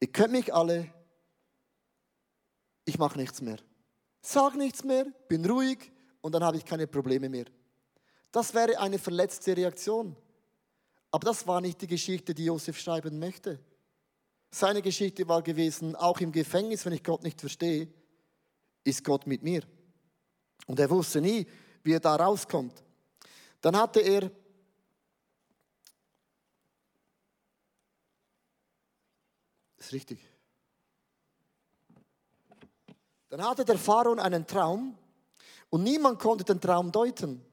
ihr 0.00 0.08
könnt 0.08 0.32
mich 0.32 0.52
alle, 0.54 0.92
ich 2.84 2.98
mache 2.98 3.18
nichts 3.18 3.40
mehr. 3.40 3.58
Sag 4.26 4.54
nichts 4.56 4.82
mehr, 4.82 5.04
bin 5.28 5.44
ruhig 5.44 5.92
und 6.22 6.32
dann 6.32 6.42
habe 6.42 6.56
ich 6.56 6.64
keine 6.64 6.86
Probleme 6.86 7.28
mehr. 7.28 7.44
Das 8.32 8.54
wäre 8.54 8.78
eine 8.78 8.98
verletzte 8.98 9.54
Reaktion. 9.54 10.16
Aber 11.10 11.26
das 11.26 11.46
war 11.46 11.60
nicht 11.60 11.82
die 11.82 11.86
Geschichte, 11.86 12.34
die 12.34 12.46
Josef 12.46 12.78
schreiben 12.78 13.18
möchte. 13.18 13.60
Seine 14.50 14.80
Geschichte 14.80 15.28
war 15.28 15.42
gewesen, 15.42 15.94
auch 15.94 16.20
im 16.20 16.32
Gefängnis, 16.32 16.86
wenn 16.86 16.94
ich 16.94 17.04
Gott 17.04 17.22
nicht 17.22 17.38
verstehe, 17.38 17.86
ist 18.82 19.04
Gott 19.04 19.26
mit 19.26 19.42
mir. 19.42 19.62
Und 20.66 20.80
er 20.80 20.88
wusste 20.88 21.20
nie, 21.20 21.46
wie 21.82 21.92
er 21.92 22.00
da 22.00 22.16
rauskommt. 22.16 22.82
Dann 23.60 23.76
hatte 23.76 24.00
er 24.00 24.30
ist 29.76 29.92
richtig. 29.92 30.33
Dann 33.34 33.48
hatte 33.48 33.64
der 33.64 33.78
Pharaon 33.78 34.20
einen 34.20 34.46
Traum 34.46 34.96
und 35.68 35.82
niemand 35.82 36.20
konnte 36.20 36.44
den 36.44 36.60
Traum 36.60 36.92
deuten. 36.92 37.44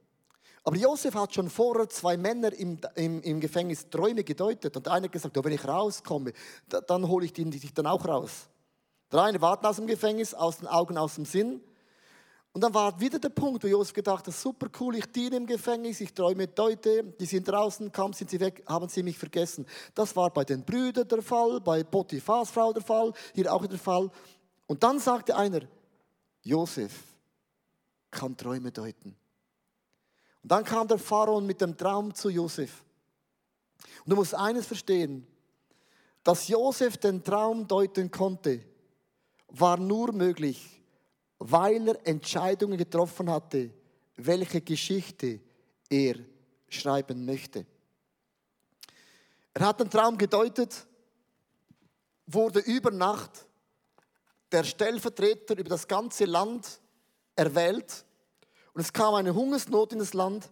Aber 0.63 0.75
Josef 0.75 1.15
hat 1.15 1.33
schon 1.33 1.49
vorher 1.49 1.89
zwei 1.89 2.17
Männer 2.17 2.53
im, 2.53 2.77
im, 2.93 3.19
im 3.23 3.39
Gefängnis 3.39 3.89
Träume 3.89 4.23
gedeutet. 4.23 4.77
Und 4.77 4.87
einer 4.87 5.05
hat 5.05 5.11
gesagt, 5.11 5.35
oh, 5.35 5.43
wenn 5.43 5.53
ich 5.53 5.67
rauskomme, 5.67 6.33
da, 6.69 6.81
dann 6.81 7.07
hole 7.07 7.25
ich 7.25 7.33
dich 7.33 7.73
dann 7.73 7.87
auch 7.87 8.07
raus. 8.07 8.47
Der 9.11 9.23
eine 9.23 9.41
warten 9.41 9.65
aus 9.65 9.77
dem 9.77 9.87
Gefängnis, 9.87 10.35
aus 10.35 10.59
den 10.59 10.67
Augen, 10.67 10.99
aus 10.99 11.15
dem 11.15 11.25
Sinn. 11.25 11.61
Und 12.53 12.61
dann 12.61 12.75
war 12.75 12.99
wieder 12.99 13.17
der 13.17 13.29
Punkt, 13.29 13.63
wo 13.63 13.67
Josef 13.67 13.95
gedacht 13.95 14.27
hat, 14.27 14.35
super 14.35 14.67
cool, 14.79 14.97
ich 14.97 15.11
diene 15.11 15.37
im 15.37 15.47
Gefängnis, 15.47 15.99
ich 15.99 16.13
träume 16.13 16.47
Deute, 16.47 17.05
die 17.05 17.25
sind 17.25 17.47
draußen, 17.47 17.91
kaum 17.91 18.13
sind 18.13 18.29
sie 18.29 18.39
weg, 18.39 18.63
haben 18.67 18.87
sie 18.87 19.01
mich 19.01 19.17
vergessen. 19.17 19.65
Das 19.95 20.15
war 20.15 20.29
bei 20.29 20.43
den 20.43 20.63
Brüdern 20.63 21.07
der 21.07 21.23
Fall, 21.23 21.59
bei 21.59 21.83
Potiphas 21.83 22.51
Frau 22.51 22.71
der 22.71 22.83
Fall, 22.83 23.13
hier 23.33 23.51
auch 23.51 23.65
der 23.65 23.79
Fall. 23.79 24.11
Und 24.71 24.81
dann 24.83 24.99
sagte 24.99 25.35
einer, 25.35 25.63
Josef 26.43 27.03
kann 28.09 28.37
Träume 28.37 28.71
deuten. 28.71 29.09
Und 30.41 30.49
dann 30.49 30.63
kam 30.63 30.87
der 30.87 30.97
Pharao 30.97 31.41
mit 31.41 31.59
dem 31.59 31.75
Traum 31.75 32.15
zu 32.15 32.29
Josef. 32.29 32.81
Und 34.05 34.11
du 34.11 34.15
musst 34.15 34.33
eines 34.33 34.65
verstehen, 34.65 35.27
dass 36.23 36.47
Josef 36.47 36.95
den 36.95 37.21
Traum 37.21 37.67
deuten 37.67 38.09
konnte, 38.09 38.63
war 39.49 39.75
nur 39.75 40.13
möglich, 40.13 40.81
weil 41.37 41.89
er 41.89 42.07
Entscheidungen 42.07 42.77
getroffen 42.77 43.29
hatte, 43.29 43.71
welche 44.15 44.61
Geschichte 44.61 45.41
er 45.89 46.15
schreiben 46.69 47.25
möchte. 47.25 47.65
Er 49.53 49.65
hat 49.65 49.81
den 49.81 49.89
Traum 49.89 50.17
gedeutet, 50.17 50.87
wurde 52.25 52.59
über 52.59 52.89
Nacht 52.89 53.47
der 54.51 54.63
Stellvertreter 54.63 55.57
über 55.57 55.69
das 55.69 55.87
ganze 55.87 56.25
Land 56.25 56.81
erwählt 57.35 58.05
und 58.73 58.81
es 58.81 58.93
kam 58.93 59.15
eine 59.15 59.33
Hungersnot 59.33 59.93
in 59.93 59.99
das 59.99 60.13
Land. 60.13 60.51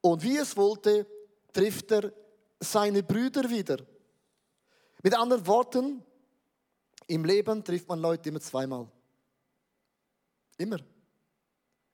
Und 0.00 0.22
wie 0.22 0.36
es 0.36 0.56
wollte, 0.56 1.06
trifft 1.52 1.90
er 1.90 2.12
seine 2.60 3.02
Brüder 3.02 3.48
wieder. 3.48 3.78
Mit 5.02 5.14
anderen 5.14 5.46
Worten, 5.46 6.04
im 7.06 7.24
Leben 7.24 7.64
trifft 7.64 7.88
man 7.88 8.00
Leute 8.00 8.28
immer 8.28 8.40
zweimal. 8.40 8.86
Immer. 10.58 10.78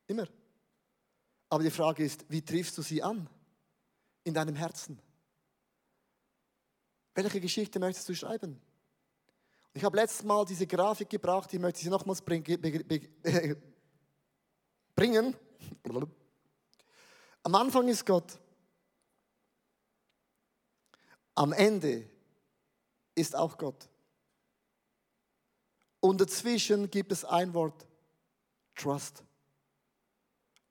Immer. 0.07 0.27
Aber 1.49 1.63
die 1.63 1.71
Frage 1.71 2.05
ist, 2.05 2.25
wie 2.29 2.43
triffst 2.43 2.77
du 2.79 2.83
sie 2.83 3.03
an? 3.03 3.29
In 4.25 4.35
deinem 4.35 4.57
Herzen. 4.57 4.99
Welche 7.15 7.41
Geschichte 7.41 7.79
möchtest 7.79 8.09
du 8.09 8.15
schreiben? 8.15 8.61
Ich 9.77 9.83
habe 9.83 9.97
letztes 9.97 10.25
Mal 10.25 10.45
diese 10.45 10.69
Grafik 10.69 11.11
gebracht, 11.11 11.51
die 11.51 11.59
möchte 11.59 11.83
ich 11.83 11.89
nochmals 11.89 12.23
bringen. 14.95 15.37
Am 17.43 17.55
Anfang 17.57 17.89
ist 17.89 18.07
Gott. 18.07 18.39
Am 21.35 21.53
Ende 21.53 22.09
ist 23.17 23.35
auch 23.35 23.59
Gott. 23.59 23.89
Und 25.99 26.21
dazwischen 26.21 26.89
gibt 26.89 27.11
es 27.11 27.25
ein 27.25 27.53
Wort, 27.53 27.85
Trust. 28.77 29.25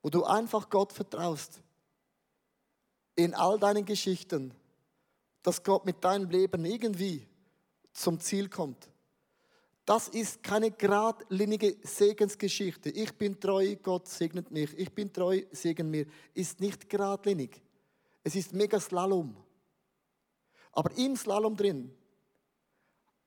Wo 0.01 0.09
du 0.09 0.23
einfach 0.23 0.69
Gott 0.69 0.93
vertraust. 0.93 1.61
In 3.15 3.33
all 3.33 3.59
deinen 3.59 3.83
Geschichten, 3.83 4.53
dass 5.41 5.61
Gott 5.61 5.83
mit 5.85 6.01
deinem 6.03 6.29
Leben 6.29 6.63
irgendwie 6.63 7.27
zum 7.91 8.21
Ziel 8.21 8.47
kommt. 8.47 8.92
Das 9.85 10.07
ist 10.07 10.41
keine 10.41 10.71
geradlinige 10.71 11.75
Segensgeschichte. 11.83 12.89
Ich 12.89 13.13
bin 13.13 13.39
treu, 13.39 13.75
Gott 13.75 14.07
segnet 14.07 14.49
mich. 14.49 14.77
Ich 14.77 14.91
bin 14.91 15.11
treu, 15.11 15.41
segen 15.51 15.89
mir. 15.89 16.05
Ist 16.33 16.61
nicht 16.61 16.89
geradlinig. 16.89 17.61
Es 18.23 18.35
ist 18.35 18.53
mega 18.53 18.79
Slalom. 18.79 19.35
Aber 20.71 20.89
im 20.97 21.17
Slalom 21.17 21.55
drin 21.55 21.93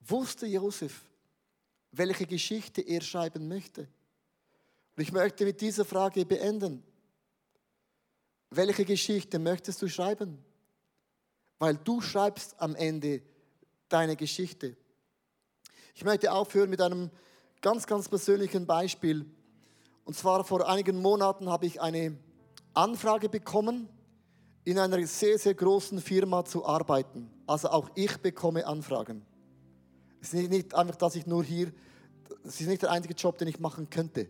wusste 0.01 0.47
Josef, 0.47 1.05
welche 1.92 2.27
Geschichte 2.27 2.81
er 2.81 3.03
schreiben 3.03 3.47
möchte. 3.49 3.83
Und 4.97 5.03
ich 5.03 5.12
möchte 5.12 5.45
mit 5.45 5.61
dieser 5.61 5.85
Frage 5.85 6.25
beenden. 6.25 6.83
Welche 8.49 8.87
Geschichte 8.87 9.38
möchtest 9.38 9.83
du 9.83 9.88
schreiben? 9.88 10.42
Weil 11.59 11.77
du 11.77 12.01
schreibst 12.01 12.59
am 12.59 12.75
Ende 12.75 13.23
deine 13.88 14.16
Geschichte. 14.16 14.77
Ich 15.96 16.04
möchte 16.04 16.30
aufhören 16.30 16.68
mit 16.68 16.82
einem 16.82 17.11
ganz, 17.62 17.87
ganz 17.87 18.06
persönlichen 18.06 18.66
Beispiel. 18.66 19.24
Und 20.04 20.14
zwar 20.14 20.44
vor 20.44 20.68
einigen 20.68 21.00
Monaten 21.00 21.48
habe 21.48 21.64
ich 21.64 21.80
eine 21.80 22.18
Anfrage 22.74 23.30
bekommen, 23.30 23.88
in 24.64 24.78
einer 24.78 25.06
sehr, 25.06 25.38
sehr 25.38 25.54
großen 25.54 26.02
Firma 26.02 26.44
zu 26.44 26.66
arbeiten. 26.66 27.30
Also 27.46 27.70
auch 27.70 27.88
ich 27.94 28.14
bekomme 28.18 28.66
Anfragen. 28.66 29.24
Es 30.20 30.35
ist 30.35 30.50
nicht 30.50 30.74
einfach, 30.74 30.96
dass 30.96 31.16
ich 31.16 31.26
nur 31.26 31.42
hier, 31.42 31.72
es 32.44 32.61
ist 32.61 32.66
nicht 32.66 32.82
der 32.82 32.90
einzige 32.90 33.14
Job, 33.14 33.38
den 33.38 33.48
ich 33.48 33.59
machen 33.59 33.88
könnte. 33.88 34.28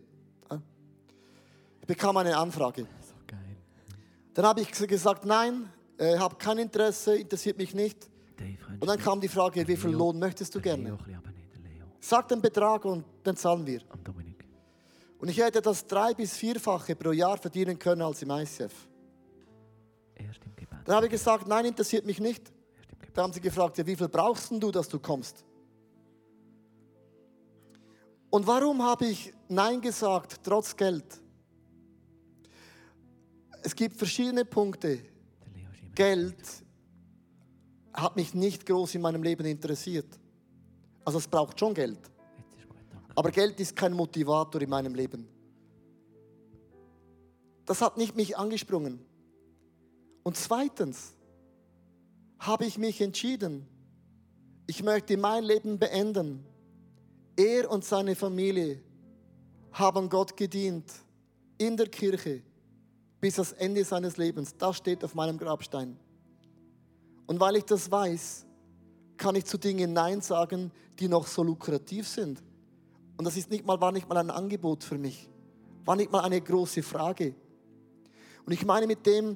Ich 1.81 1.87
bekam 1.87 2.15
eine 2.15 2.37
Anfrage. 2.37 2.83
So 2.83 3.13
geil. 3.27 3.57
Dann 4.35 4.45
habe 4.45 4.61
ich 4.61 4.71
gesagt, 4.71 5.25
nein, 5.25 5.69
äh, 5.97 6.17
habe 6.17 6.37
kein 6.37 6.59
Interesse, 6.59 7.17
interessiert 7.17 7.57
mich 7.57 7.75
nicht. 7.75 8.09
Und 8.79 8.87
dann 8.87 8.99
kam 8.99 9.19
die 9.19 9.27
Frage, 9.27 9.67
wie 9.67 9.75
viel 9.75 9.89
Lohn 9.89 10.17
möchtest 10.17 10.55
du 10.55 10.61
gerne? 10.61 10.97
Sag 11.99 12.27
den 12.27 12.41
Betrag 12.41 12.85
und 12.85 13.03
den 13.25 13.35
zahlen 13.35 13.65
wir. 13.65 13.81
Und 15.19 15.29
ich 15.29 15.37
hätte 15.37 15.61
das 15.61 15.85
drei- 15.85 16.13
bis 16.13 16.37
vierfache 16.37 16.95
pro 16.95 17.11
Jahr 17.11 17.37
verdienen 17.37 17.77
können 17.77 18.01
als 18.01 18.21
im 18.21 18.29
ICF. 18.29 18.87
Dann 20.85 20.95
habe 20.95 21.07
ich 21.07 21.11
gesagt, 21.11 21.47
nein, 21.47 21.65
interessiert 21.65 22.05
mich 22.05 22.19
nicht. 22.19 22.51
Dann 23.13 23.23
haben 23.23 23.33
sie 23.33 23.41
gefragt, 23.41 23.77
ja, 23.77 23.85
wie 23.85 23.95
viel 23.95 24.07
brauchst 24.07 24.51
du, 24.51 24.71
dass 24.71 24.87
du 24.87 24.99
kommst? 24.99 25.43
Und 28.29 28.45
warum 28.45 28.81
habe 28.83 29.07
ich 29.07 29.33
Nein 29.49 29.81
gesagt, 29.81 30.39
trotz 30.43 30.75
Geld? 30.75 31.21
Es 33.63 33.75
gibt 33.75 33.97
verschiedene 33.97 34.45
Punkte. 34.45 34.99
Geld 35.95 36.37
hat 37.93 38.15
mich 38.15 38.33
nicht 38.33 38.65
groß 38.65 38.95
in 38.95 39.01
meinem 39.01 39.23
Leben 39.23 39.45
interessiert. 39.45 40.07
Also 41.07 41.19
es 41.19 41.27
braucht 41.29 41.57
schon 41.57 41.73
Geld. 41.73 41.99
Aber 43.15 43.31
Geld 43.31 43.57
ist 43.61 43.73
kein 43.77 43.93
Motivator 43.93 44.61
in 44.61 44.69
meinem 44.69 44.93
Leben. 44.93 45.25
Das 47.65 47.81
hat 47.81 47.95
nicht 47.95 48.17
mich 48.17 48.37
angesprungen. 48.37 48.99
Und 50.23 50.35
zweitens 50.35 51.13
habe 52.39 52.65
ich 52.65 52.77
mich 52.77 52.99
entschieden. 52.99 53.65
Ich 54.65 54.83
möchte 54.83 55.15
mein 55.15 55.45
Leben 55.45 55.79
beenden. 55.79 56.45
Er 57.37 57.71
und 57.71 57.85
seine 57.85 58.13
Familie 58.13 58.83
haben 59.71 60.09
Gott 60.09 60.35
gedient 60.35 60.91
in 61.57 61.77
der 61.77 61.87
Kirche 61.87 62.43
bis 63.21 63.35
das 63.35 63.53
Ende 63.53 63.85
seines 63.85 64.17
Lebens. 64.17 64.57
Das 64.57 64.75
steht 64.75 65.05
auf 65.05 65.15
meinem 65.15 65.37
Grabstein. 65.37 65.97
Und 67.27 67.39
weil 67.39 67.55
ich 67.55 67.63
das 67.63 67.89
weiß, 67.89 68.46
kann 69.17 69.35
ich 69.35 69.45
zu 69.45 69.57
Dingen 69.57 69.93
Nein 69.93 70.21
sagen, 70.21 70.71
die 70.99 71.07
noch 71.07 71.27
so 71.27 71.43
lukrativ 71.43 72.07
sind. 72.07 72.41
Und 73.17 73.25
das 73.25 73.35
ist 73.37 73.49
nicht 73.49 73.65
mal, 73.65 73.81
war 73.81 73.91
nicht 73.91 74.07
mal 74.07 74.17
ein 74.17 74.29
Angebot 74.29 74.83
für 74.83 74.97
mich, 74.97 75.29
war 75.85 75.95
nicht 75.95 76.11
mal 76.11 76.21
eine 76.21 76.39
große 76.39 76.83
Frage. 76.83 77.33
Und 78.45 78.53
ich 78.53 78.65
meine 78.65 78.87
mit 78.87 79.05
dem, 79.05 79.35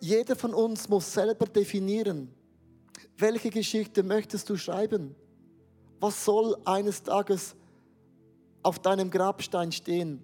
jeder 0.00 0.34
von 0.34 0.54
uns 0.54 0.88
muss 0.88 1.12
selber 1.12 1.46
definieren, 1.46 2.34
welche 3.16 3.50
Geschichte 3.50 4.02
möchtest 4.02 4.48
du 4.50 4.56
schreiben? 4.56 5.14
Was 6.00 6.24
soll 6.24 6.56
eines 6.64 7.02
Tages 7.02 7.54
auf 8.62 8.80
deinem 8.80 9.10
Grabstein 9.10 9.70
stehen? 9.70 10.22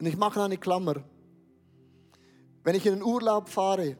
Und 0.00 0.06
ich 0.06 0.16
mache 0.16 0.42
eine 0.42 0.58
Klammer. 0.58 1.04
Wenn 2.64 2.74
ich 2.74 2.86
in 2.86 2.94
den 2.94 3.02
Urlaub 3.02 3.48
fahre, 3.48 3.96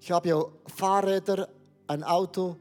ich 0.00 0.10
habe 0.10 0.28
ja 0.28 0.42
Fahrräder, 0.66 1.48
ein 1.88 2.04
Auto, 2.04 2.56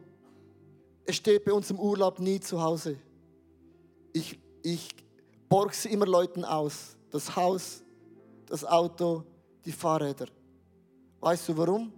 es 1.05 1.15
steht 1.15 1.45
bei 1.45 1.53
uns 1.53 1.69
im 1.69 1.79
Urlaub 1.79 2.19
nie 2.19 2.39
zu 2.39 2.61
Hause. 2.61 2.97
Ich, 4.13 4.39
ich 4.63 4.89
borg 5.47 5.73
sie 5.73 5.89
immer 5.89 6.05
Leuten 6.05 6.43
aus. 6.43 6.97
Das 7.11 7.35
Haus, 7.35 7.83
das 8.45 8.65
Auto, 8.65 9.23
die 9.63 9.71
Fahrräder. 9.71 10.27
Weißt 11.19 11.47
du 11.47 11.57
warum? 11.57 11.93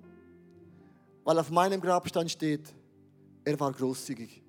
Weil 1.23 1.39
auf 1.39 1.49
meinem 1.49 1.81
Grabstein 1.81 2.29
steht, 2.29 2.73
er 3.43 3.59
war 3.59 3.71
großzügig. 3.71 4.43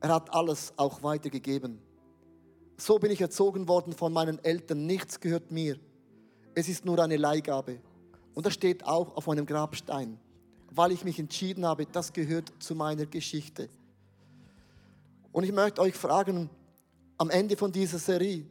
Er 0.00 0.14
hat 0.14 0.32
alles 0.32 0.72
auch 0.76 1.02
weitergegeben. 1.02 1.80
So 2.76 2.98
bin 2.98 3.10
ich 3.10 3.20
erzogen 3.20 3.68
worden 3.68 3.92
von 3.92 4.12
meinen 4.12 4.42
Eltern. 4.44 4.86
Nichts 4.86 5.20
gehört 5.20 5.50
mir. 5.50 5.78
Es 6.54 6.68
ist 6.68 6.84
nur 6.84 6.98
eine 6.98 7.16
Leihgabe. 7.16 7.80
Und 8.34 8.46
das 8.46 8.54
steht 8.54 8.84
auch 8.84 9.16
auf 9.16 9.26
meinem 9.26 9.46
Grabstein, 9.46 10.18
weil 10.74 10.92
ich 10.92 11.04
mich 11.04 11.18
entschieden 11.18 11.66
habe, 11.66 11.86
das 11.86 12.12
gehört 12.12 12.52
zu 12.58 12.74
meiner 12.74 13.06
Geschichte. 13.06 13.68
Und 15.30 15.44
ich 15.44 15.52
möchte 15.52 15.80
euch 15.80 15.94
fragen, 15.94 16.48
am 17.18 17.30
Ende 17.30 17.56
von 17.56 17.70
dieser 17.70 17.98
Serie, 17.98 18.44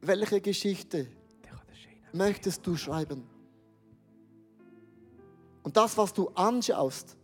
welche 0.00 0.40
Geschichte 0.40 1.06
möchtest 2.12 2.66
du 2.66 2.76
schreiben? 2.76 3.24
Und 5.62 5.76
das, 5.76 5.96
was 5.96 6.12
du 6.12 6.28
anschaust, 6.28 7.16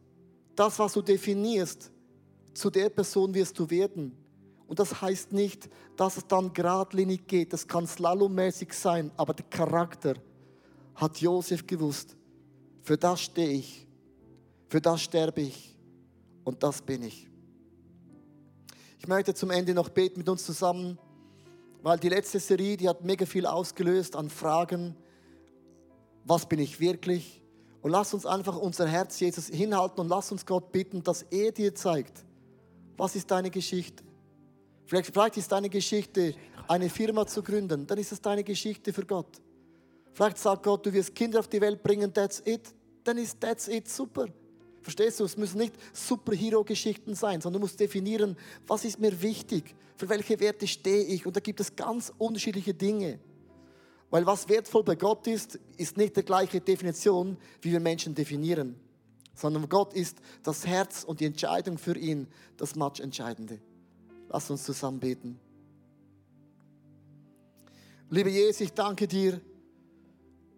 das, 0.54 0.78
was 0.78 0.92
du 0.92 1.02
definierst, 1.02 1.90
zu 2.52 2.70
der 2.70 2.90
Person 2.90 3.32
wirst 3.34 3.58
du 3.58 3.68
werden. 3.68 4.16
Und 4.66 4.78
das 4.78 5.00
heißt 5.00 5.32
nicht, 5.32 5.68
dass 5.96 6.16
es 6.16 6.26
dann 6.26 6.52
geradlinig 6.52 7.26
geht. 7.26 7.52
Das 7.52 7.66
kann 7.66 7.86
slalommäßig 7.86 8.72
sein, 8.72 9.10
aber 9.16 9.32
der 9.32 9.46
Charakter 9.46 10.14
hat 10.94 11.18
Josef 11.20 11.66
gewusst. 11.66 12.16
Für 12.82 12.96
das 12.96 13.20
stehe 13.22 13.50
ich, 13.50 13.85
für 14.68 14.80
das 14.80 15.02
sterbe 15.02 15.42
ich 15.42 15.76
und 16.44 16.62
das 16.62 16.82
bin 16.82 17.02
ich. 17.02 17.28
Ich 18.98 19.08
möchte 19.08 19.34
zum 19.34 19.50
Ende 19.50 19.74
noch 19.74 19.88
beten 19.88 20.18
mit 20.18 20.28
uns 20.28 20.44
zusammen, 20.44 20.98
weil 21.82 21.98
die 21.98 22.08
letzte 22.08 22.40
Serie, 22.40 22.76
die 22.76 22.88
hat 22.88 23.04
mega 23.04 23.26
viel 23.26 23.46
ausgelöst 23.46 24.16
an 24.16 24.28
Fragen. 24.28 24.96
Was 26.24 26.48
bin 26.48 26.58
ich 26.58 26.80
wirklich? 26.80 27.42
Und 27.82 27.92
lass 27.92 28.12
uns 28.14 28.26
einfach 28.26 28.56
unser 28.56 28.88
Herz 28.88 29.20
Jesus 29.20 29.46
hinhalten 29.46 30.00
und 30.00 30.08
lass 30.08 30.32
uns 30.32 30.44
Gott 30.44 30.72
bitten, 30.72 31.02
dass 31.02 31.22
er 31.22 31.52
dir 31.52 31.74
zeigt, 31.74 32.24
was 32.96 33.14
ist 33.14 33.30
deine 33.30 33.50
Geschichte. 33.50 34.02
Vielleicht, 34.86 35.12
vielleicht 35.12 35.36
ist 35.36 35.52
deine 35.52 35.68
Geschichte, 35.68 36.34
eine 36.66 36.88
Firma 36.88 37.26
zu 37.26 37.42
gründen, 37.42 37.86
dann 37.86 37.98
ist 37.98 38.10
es 38.10 38.20
deine 38.20 38.42
Geschichte 38.42 38.92
für 38.92 39.04
Gott. 39.04 39.40
Vielleicht 40.12 40.38
sagt 40.38 40.62
Gott, 40.64 40.84
du 40.86 40.92
wirst 40.92 41.14
Kinder 41.14 41.38
auf 41.38 41.48
die 41.48 41.60
Welt 41.60 41.82
bringen, 41.82 42.12
that's 42.12 42.42
it. 42.44 42.74
Dann 43.04 43.18
ist 43.18 43.40
that's 43.40 43.68
it 43.68 43.88
super. 43.88 44.26
Verstehst 44.86 45.18
du? 45.18 45.24
Es 45.24 45.36
müssen 45.36 45.58
nicht 45.58 45.74
Superhero-Geschichten 45.92 47.16
sein, 47.16 47.40
sondern 47.40 47.60
du 47.60 47.64
musst 47.64 47.80
definieren, 47.80 48.36
was 48.68 48.84
ist 48.84 49.00
mir 49.00 49.20
wichtig, 49.20 49.74
für 49.96 50.08
welche 50.08 50.38
Werte 50.38 50.68
stehe 50.68 51.02
ich. 51.02 51.26
Und 51.26 51.34
da 51.34 51.40
gibt 51.40 51.58
es 51.58 51.74
ganz 51.74 52.12
unterschiedliche 52.18 52.72
Dinge. 52.72 53.18
Weil 54.10 54.24
was 54.26 54.48
wertvoll 54.48 54.84
bei 54.84 54.94
Gott 54.94 55.26
ist, 55.26 55.58
ist 55.76 55.96
nicht 55.96 56.16
die 56.16 56.22
gleiche 56.22 56.60
Definition, 56.60 57.36
wie 57.62 57.72
wir 57.72 57.80
Menschen 57.80 58.14
definieren. 58.14 58.76
Sondern 59.34 59.68
Gott 59.68 59.92
ist 59.92 60.18
das 60.44 60.64
Herz 60.64 61.02
und 61.02 61.18
die 61.18 61.24
Entscheidung 61.24 61.78
für 61.78 61.98
ihn 61.98 62.28
das 62.56 62.76
Matchentscheidende. 62.76 63.58
Lass 64.28 64.48
uns 64.52 64.62
zusammen 64.62 65.00
beten. 65.00 65.40
Lieber 68.08 68.30
Jesus, 68.30 68.60
ich 68.60 68.72
danke 68.72 69.08
dir, 69.08 69.40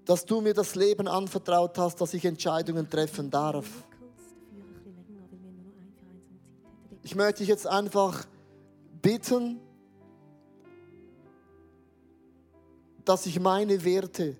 dass 0.04 0.26
du 0.26 0.42
mir 0.42 0.52
das 0.52 0.74
Leben 0.74 1.08
anvertraut 1.08 1.78
hast, 1.78 1.98
dass 2.02 2.12
ich 2.12 2.26
Entscheidungen 2.26 2.90
treffen 2.90 3.30
darf. 3.30 3.87
Ich 7.08 7.14
möchte 7.14 7.38
dich 7.38 7.48
jetzt 7.48 7.66
einfach 7.66 8.26
bitten, 9.00 9.58
dass 13.02 13.24
ich 13.24 13.40
meine 13.40 13.82
Werte, 13.82 14.36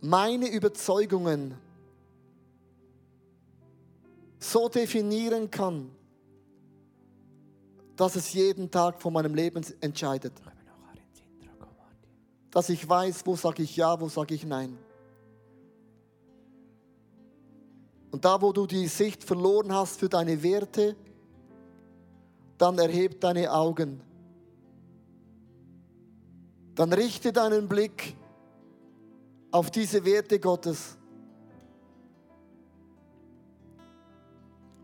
meine 0.00 0.48
Überzeugungen 0.48 1.56
so 4.38 4.68
definieren 4.68 5.50
kann, 5.50 5.90
dass 7.96 8.14
es 8.14 8.32
jeden 8.32 8.70
Tag 8.70 9.02
von 9.02 9.12
meinem 9.12 9.34
Leben 9.34 9.66
entscheidet. 9.80 10.34
Dass 12.52 12.68
ich 12.68 12.88
weiß, 12.88 13.26
wo 13.26 13.34
sage 13.34 13.64
ich 13.64 13.74
ja, 13.74 14.00
wo 14.00 14.08
sage 14.08 14.36
ich 14.36 14.44
nein. 14.44 14.78
Und 18.10 18.24
da, 18.24 18.40
wo 18.42 18.52
du 18.52 18.66
die 18.66 18.88
Sicht 18.88 19.22
verloren 19.22 19.72
hast 19.72 20.00
für 20.00 20.08
deine 20.08 20.42
Werte, 20.42 20.96
dann 22.58 22.78
erheb 22.78 23.20
deine 23.20 23.52
Augen. 23.52 24.02
Dann 26.74 26.92
richte 26.92 27.32
deinen 27.32 27.68
Blick 27.68 28.16
auf 29.50 29.70
diese 29.70 30.04
Werte 30.04 30.38
Gottes. 30.38 30.96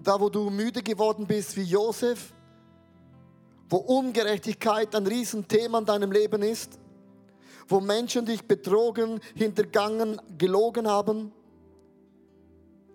Da, 0.02 0.20
wo 0.20 0.28
du 0.28 0.50
müde 0.50 0.82
geworden 0.82 1.26
bist 1.26 1.56
wie 1.56 1.64
Josef, 1.64 2.32
wo 3.68 3.78
Ungerechtigkeit 3.78 4.94
ein 4.94 5.06
Riesenthema 5.06 5.78
in 5.78 5.84
deinem 5.84 6.12
Leben 6.12 6.42
ist, 6.42 6.78
wo 7.68 7.80
Menschen 7.80 8.24
dich 8.24 8.46
betrogen, 8.46 9.20
hintergangen, 9.34 10.20
gelogen 10.38 10.86
haben, 10.86 11.32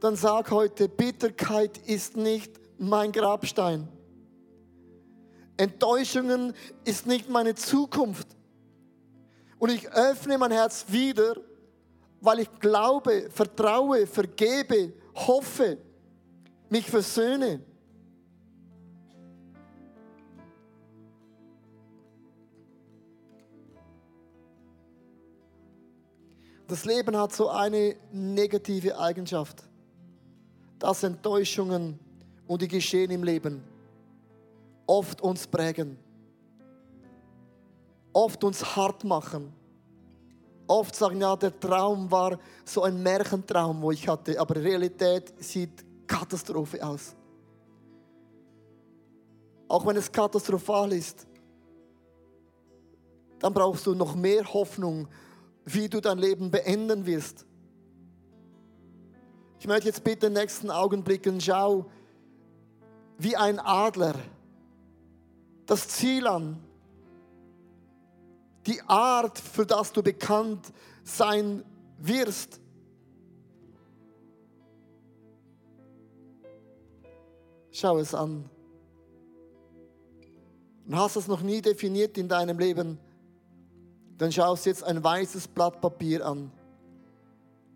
dann 0.01 0.15
sag 0.15 0.49
heute, 0.49 0.89
Bitterkeit 0.89 1.77
ist 1.87 2.17
nicht 2.17 2.59
mein 2.79 3.11
Grabstein. 3.11 3.87
Enttäuschungen 5.57 6.53
ist 6.83 7.05
nicht 7.05 7.29
meine 7.29 7.53
Zukunft. 7.53 8.27
Und 9.59 9.69
ich 9.69 9.87
öffne 9.91 10.39
mein 10.39 10.49
Herz 10.49 10.85
wieder, 10.87 11.35
weil 12.19 12.39
ich 12.39 12.49
glaube, 12.59 13.29
vertraue, 13.29 14.07
vergebe, 14.07 14.91
hoffe, 15.13 15.77
mich 16.67 16.89
versöhne. 16.89 17.62
Das 26.67 26.85
Leben 26.85 27.15
hat 27.15 27.33
so 27.33 27.49
eine 27.49 27.97
negative 28.12 28.97
Eigenschaft, 28.97 29.63
dass 30.82 31.04
Enttäuschungen 31.04 32.00
und 32.48 32.62
die 32.62 32.67
Geschehen 32.67 33.12
im 33.12 33.23
Leben 33.23 33.63
oft 34.88 35.21
uns 35.21 35.46
prägen, 35.46 35.96
oft 38.12 38.44
uns 38.44 38.75
hart 38.75 39.04
machen, 39.04 39.54
oft 40.67 40.96
sagen, 40.96 41.21
ja, 41.21 41.36
der 41.36 41.58
Traum 41.60 42.10
war 42.10 42.40
so 42.65 42.82
ein 42.82 43.02
Märchentraum, 43.02 43.82
wo 43.82 43.92
ich 43.92 44.08
hatte, 44.08 44.40
aber 44.40 44.56
Realität 44.56 45.32
sieht 45.38 45.86
Katastrophe 46.08 46.84
aus. 46.84 47.15
Auch 49.67 49.86
wenn 49.86 49.96
es 49.96 50.12
katastrophal 50.12 50.92
ist, 50.94 51.27
dann 53.40 53.54
brauchst 53.54 53.86
du 53.86 53.94
noch 53.94 54.15
mehr 54.15 54.44
Hoffnung 54.52 55.08
wie 55.65 55.88
du 55.88 56.02
dein 56.02 56.17
Leben 56.17 56.50
beenden 56.50 57.06
wirst. 57.06 57.46
Ich 59.62 59.67
möchte 59.67 59.89
jetzt 59.89 60.03
bitte 60.03 60.25
in 60.25 60.33
den 60.33 60.41
nächsten 60.41 60.71
Augenblicken 60.71 61.39
schau 61.39 61.85
wie 63.19 63.35
ein 63.35 63.59
Adler 63.59 64.15
das 65.67 65.87
Ziel 65.87 66.25
an, 66.25 66.57
die 68.65 68.81
Art, 68.81 69.37
für 69.37 69.63
das 69.63 69.93
du 69.93 70.01
bekannt 70.01 70.73
sein 71.03 71.63
wirst. 71.99 72.59
Schau 77.69 77.99
es 77.99 78.15
an. 78.15 78.49
Und 80.87 80.95
hast 80.95 81.17
es 81.17 81.27
noch 81.27 81.41
nie 81.41 81.62
definiert 81.62 82.17
in 82.17 82.27
deinem 82.27 82.57
Leben, 82.57 82.97
dann 84.17 84.31
schaust 84.31 84.65
jetzt 84.65 84.83
ein 84.83 85.03
weißes 85.03 85.49
Blatt 85.49 85.79
Papier 85.79 86.25
an. 86.25 86.51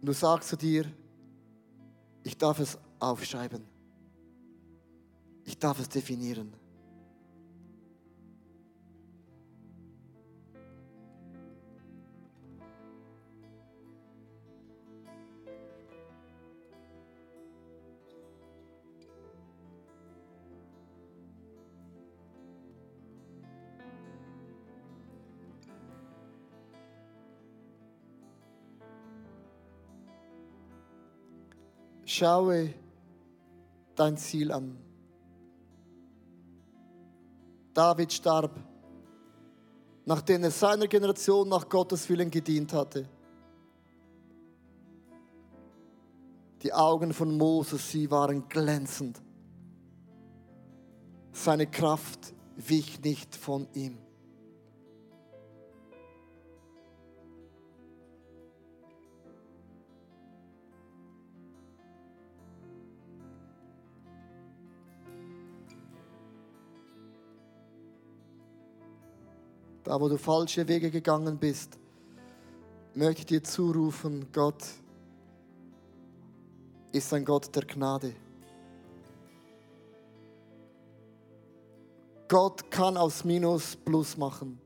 Und 0.02 0.08
du 0.08 0.14
sagst 0.14 0.50
zu 0.50 0.58
dir, 0.58 0.88
ich 2.26 2.38
darf 2.38 2.60
es 2.60 2.78
aufschreiben. 3.00 3.64
Ich 5.44 5.60
darf 5.60 5.80
es 5.80 5.88
definieren. 5.88 6.52
Schaue 32.18 32.74
dein 33.94 34.16
Ziel 34.16 34.50
an. 34.50 34.78
David 37.74 38.14
starb, 38.14 38.58
nachdem 40.06 40.46
er 40.46 40.52
seiner 40.52 40.88
Generation 40.88 41.50
nach 41.50 41.68
Gottes 41.68 42.08
Willen 42.08 42.32
gedient 42.32 42.72
hatte. 42.72 43.10
Die 46.64 46.72
Augen 46.72 47.12
von 47.12 47.36
Moses, 47.36 47.92
sie 47.92 48.10
waren 48.10 48.48
glänzend. 48.48 49.22
Seine 51.34 51.68
Kraft 51.68 52.34
wich 52.56 53.02
nicht 53.02 53.36
von 53.36 53.68
ihm. 53.74 54.05
Da 69.86 70.02
wo 70.02 70.10
du 70.10 70.18
falsche 70.18 70.68
Wege 70.68 70.90
gegangen 70.90 71.38
bist, 71.38 71.78
möchte 72.96 73.22
ich 73.22 73.26
dir 73.28 73.44
zurufen, 73.44 74.28
Gott 74.34 74.64
ist 76.92 77.14
ein 77.14 77.24
Gott 77.24 77.56
der 77.56 77.66
Gnade. 77.66 78.14
Gott 82.28 82.72
kann 82.72 82.98
aus 82.98 83.24
Minus 83.24 83.76
Plus 83.76 84.18
machen. 84.18 84.60